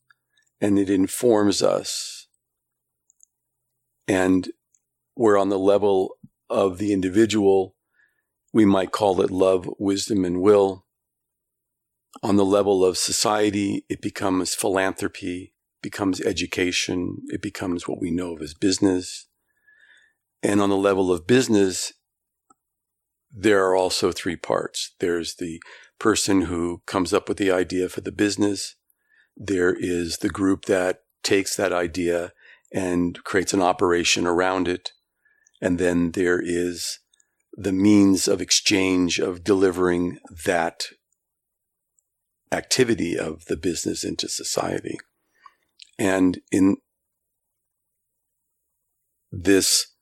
and 0.60 0.78
it 0.78 0.90
informs 0.90 1.62
us. 1.62 2.28
And 4.08 4.50
we're 5.16 5.38
on 5.38 5.48
the 5.48 5.58
level 5.58 6.16
of 6.48 6.78
the 6.78 6.92
individual. 6.92 7.74
We 8.52 8.64
might 8.64 8.92
call 8.92 9.20
it 9.20 9.30
love, 9.30 9.68
wisdom, 9.78 10.24
and 10.24 10.40
will. 10.40 10.86
On 12.22 12.36
the 12.36 12.44
level 12.44 12.84
of 12.84 12.96
society, 12.96 13.84
it 13.88 14.00
becomes 14.00 14.54
philanthropy, 14.54 15.52
becomes 15.86 16.20
education, 16.20 17.18
it 17.28 17.40
becomes 17.40 17.86
what 17.86 18.00
we 18.00 18.10
know 18.10 18.34
of 18.34 18.42
as 18.42 18.54
business. 18.54 19.28
And 20.42 20.60
on 20.60 20.68
the 20.68 20.76
level 20.76 21.12
of 21.12 21.28
business, 21.28 21.92
there 23.32 23.64
are 23.66 23.76
also 23.76 24.10
three 24.10 24.34
parts. 24.34 24.96
There's 24.98 25.36
the 25.36 25.62
person 26.00 26.42
who 26.42 26.82
comes 26.86 27.14
up 27.14 27.28
with 27.28 27.38
the 27.38 27.52
idea 27.52 27.88
for 27.88 28.00
the 28.00 28.10
business. 28.10 28.74
There 29.36 29.72
is 29.72 30.18
the 30.18 30.28
group 30.28 30.64
that 30.64 31.04
takes 31.22 31.54
that 31.54 31.72
idea 31.72 32.32
and 32.72 33.22
creates 33.22 33.54
an 33.54 33.62
operation 33.62 34.26
around 34.26 34.66
it. 34.66 34.90
And 35.62 35.78
then 35.78 36.10
there 36.12 36.40
is 36.44 36.98
the 37.52 37.72
means 37.72 38.26
of 38.26 38.40
exchange 38.40 39.20
of 39.20 39.44
delivering 39.44 40.18
that 40.46 40.86
activity 42.50 43.16
of 43.16 43.44
the 43.44 43.56
business 43.56 44.02
into 44.02 44.28
society. 44.28 44.98
And 45.98 46.40
in 46.52 46.76
this 49.32 49.94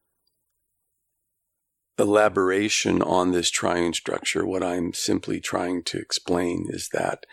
elaboration 1.99 3.03
on 3.03 3.31
this 3.31 3.51
triune 3.51 3.93
structure, 3.93 4.45
what 4.45 4.63
I'm 4.63 4.93
simply 4.93 5.41
trying 5.41 5.83
to 5.85 5.99
explain 5.99 6.67
is 6.69 6.89
that 6.93 7.25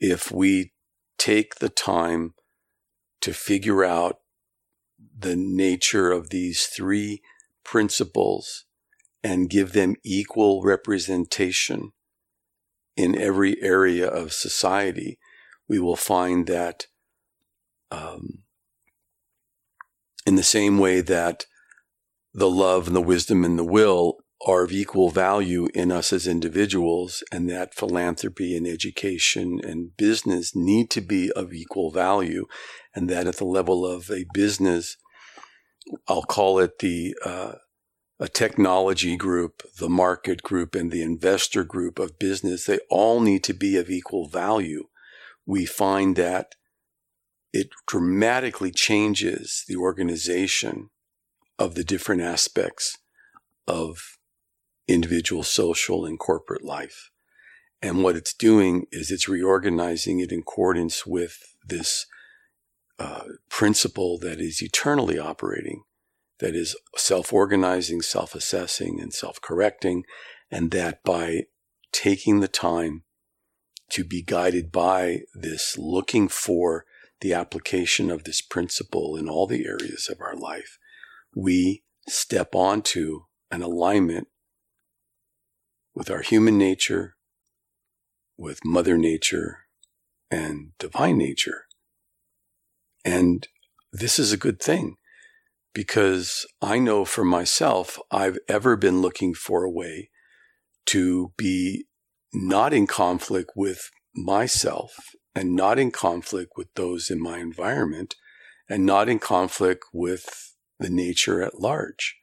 if 0.00 0.32
we 0.32 0.72
take 1.18 1.56
the 1.56 1.68
time 1.68 2.34
to 3.20 3.32
figure 3.32 3.84
out 3.84 4.18
the 5.16 5.36
nature 5.36 6.10
of 6.10 6.30
these 6.30 6.66
three 6.66 7.22
principles 7.64 8.64
and 9.22 9.48
give 9.48 9.72
them 9.72 9.94
equal 10.04 10.62
representation 10.62 11.92
in 12.96 13.16
every 13.16 13.62
area 13.62 14.06
of 14.06 14.32
society, 14.32 15.18
we 15.68 15.78
will 15.78 15.96
find 15.96 16.46
that 16.48 16.86
um, 17.92 18.42
in 20.26 20.36
the 20.36 20.42
same 20.42 20.78
way 20.78 21.00
that 21.00 21.44
the 22.32 22.50
love 22.50 22.86
and 22.86 22.96
the 22.96 23.00
wisdom 23.00 23.44
and 23.44 23.58
the 23.58 23.64
will 23.64 24.18
are 24.46 24.64
of 24.64 24.72
equal 24.72 25.10
value 25.10 25.68
in 25.74 25.92
us 25.92 26.12
as 26.12 26.26
individuals 26.26 27.22
and 27.30 27.48
that 27.48 27.74
philanthropy 27.74 28.56
and 28.56 28.66
education 28.66 29.60
and 29.62 29.96
business 29.96 30.56
need 30.56 30.90
to 30.90 31.00
be 31.00 31.30
of 31.32 31.52
equal 31.52 31.90
value 31.90 32.46
and 32.94 33.08
that 33.08 33.26
at 33.26 33.36
the 33.36 33.44
level 33.44 33.86
of 33.86 34.10
a 34.10 34.24
business 34.34 34.96
i'll 36.08 36.22
call 36.22 36.58
it 36.58 36.78
the 36.78 37.14
uh, 37.24 37.52
a 38.22 38.28
technology 38.28 39.16
group 39.16 39.62
the 39.78 39.88
market 39.88 40.42
group 40.42 40.76
and 40.76 40.90
the 40.90 41.02
investor 41.02 41.64
group 41.64 41.98
of 41.98 42.18
business 42.18 42.66
they 42.66 42.78
all 42.88 43.20
need 43.20 43.42
to 43.42 43.52
be 43.52 43.76
of 43.76 43.90
equal 43.90 44.28
value. 44.28 44.84
We 45.44 45.66
find 45.66 46.14
that 46.14 46.54
it 47.52 47.68
dramatically 47.86 48.70
changes 48.70 49.64
the 49.68 49.76
organization 49.76 50.90
of 51.58 51.74
the 51.74 51.84
different 51.84 52.22
aspects 52.22 52.98
of 53.66 54.18
individual 54.88 55.42
social 55.42 56.04
and 56.04 56.18
corporate 56.18 56.64
life. 56.64 57.10
And 57.80 58.02
what 58.02 58.16
it's 58.16 58.32
doing 58.32 58.86
is 58.90 59.10
it's 59.10 59.28
reorganizing 59.28 60.20
it 60.20 60.32
in 60.32 60.40
accordance 60.40 61.06
with 61.06 61.38
this 61.64 62.06
uh, 62.98 63.24
principle 63.48 64.18
that 64.18 64.40
is 64.40 64.62
eternally 64.62 65.18
operating, 65.18 65.82
that 66.38 66.54
is 66.54 66.76
self 66.96 67.32
organizing, 67.32 68.00
self 68.02 68.34
assessing, 68.34 69.00
and 69.00 69.12
self 69.12 69.40
correcting. 69.40 70.04
And 70.50 70.70
that 70.70 71.02
by 71.02 71.44
taking 71.92 72.40
the 72.40 72.48
time 72.48 73.02
to 73.90 74.04
be 74.04 74.22
guided 74.22 74.70
by 74.70 75.20
this, 75.34 75.76
looking 75.76 76.28
for 76.28 76.84
the 77.22 77.32
application 77.32 78.10
of 78.10 78.24
this 78.24 78.40
principle 78.40 79.16
in 79.16 79.28
all 79.28 79.46
the 79.46 79.64
areas 79.64 80.08
of 80.10 80.20
our 80.20 80.36
life, 80.36 80.76
we 81.34 81.84
step 82.08 82.54
onto 82.54 83.20
an 83.50 83.62
alignment 83.62 84.26
with 85.94 86.10
our 86.10 86.22
human 86.22 86.58
nature, 86.58 87.14
with 88.36 88.64
Mother 88.64 88.98
Nature, 88.98 89.66
and 90.30 90.72
divine 90.78 91.16
nature. 91.16 91.66
And 93.04 93.46
this 93.92 94.18
is 94.18 94.32
a 94.32 94.38
good 94.38 94.60
thing 94.60 94.96
because 95.72 96.44
I 96.60 96.80
know 96.80 97.04
for 97.04 97.24
myself, 97.24 98.00
I've 98.10 98.38
ever 98.48 98.76
been 98.76 99.00
looking 99.00 99.32
for 99.32 99.62
a 99.62 99.70
way 99.70 100.10
to 100.86 101.32
be 101.36 101.84
not 102.32 102.72
in 102.72 102.88
conflict 102.88 103.52
with 103.54 103.90
myself 104.14 104.92
and 105.34 105.56
not 105.56 105.78
in 105.78 105.90
conflict 105.90 106.52
with 106.56 106.72
those 106.74 107.10
in 107.10 107.20
my 107.20 107.38
environment 107.38 108.16
and 108.68 108.84
not 108.86 109.08
in 109.08 109.18
conflict 109.18 109.84
with 109.92 110.54
the 110.78 110.90
nature 110.90 111.42
at 111.42 111.60
large. 111.60 112.16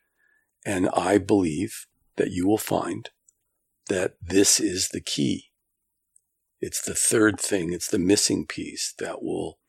And 0.66 0.90
I 0.94 1.18
believe 1.18 1.86
that 2.18 2.32
you 2.32 2.48
will 2.48 2.58
find 2.58 3.10
that 3.88 4.16
this 4.22 4.60
is 4.60 4.90
the 4.90 5.02
key. 5.02 5.46
It's 6.62 6.82
the 6.82 6.94
third 6.94 7.40
thing, 7.40 7.72
it's 7.72 7.90
the 7.90 8.00
missing 8.00 8.46
piece 8.46 8.94
that 9.00 9.24
will 9.24 9.60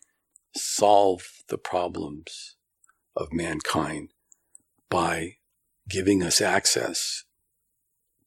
solve 0.56 1.28
the 1.48 1.58
problems 1.58 2.56
of 3.16 3.32
mankind 3.32 4.10
by 4.88 5.36
giving 5.88 6.22
us 6.22 6.40
access 6.40 7.24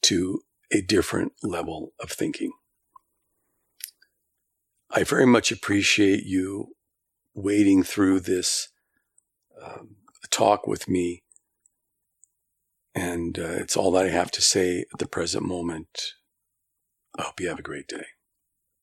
to 0.02 0.42
a 0.72 0.82
different 0.82 1.34
level 1.44 1.94
of 2.00 2.10
thinking. 2.10 2.52
I 4.96 5.04
very 5.04 5.26
much 5.26 5.52
appreciate 5.52 6.24
you 6.24 6.76
wading 7.34 7.84
through 7.84 8.20
this 8.20 8.70
um, 9.62 9.96
talk 10.30 10.68
with 10.68 10.88
me. 10.88 11.24
And 12.94 13.40
uh, 13.40 13.54
it's 13.54 13.76
all 13.76 13.92
that 13.94 14.06
I 14.06 14.10
have 14.10 14.30
to 14.32 14.42
say 14.42 14.86
at 14.94 15.00
the 15.00 15.08
present 15.08 15.46
moment. 15.46 16.14
I 17.18 17.24
hope 17.24 17.40
you 17.40 17.50
have 17.50 17.60
a 17.60 17.64
great 17.64 17.88
day. 17.88 18.06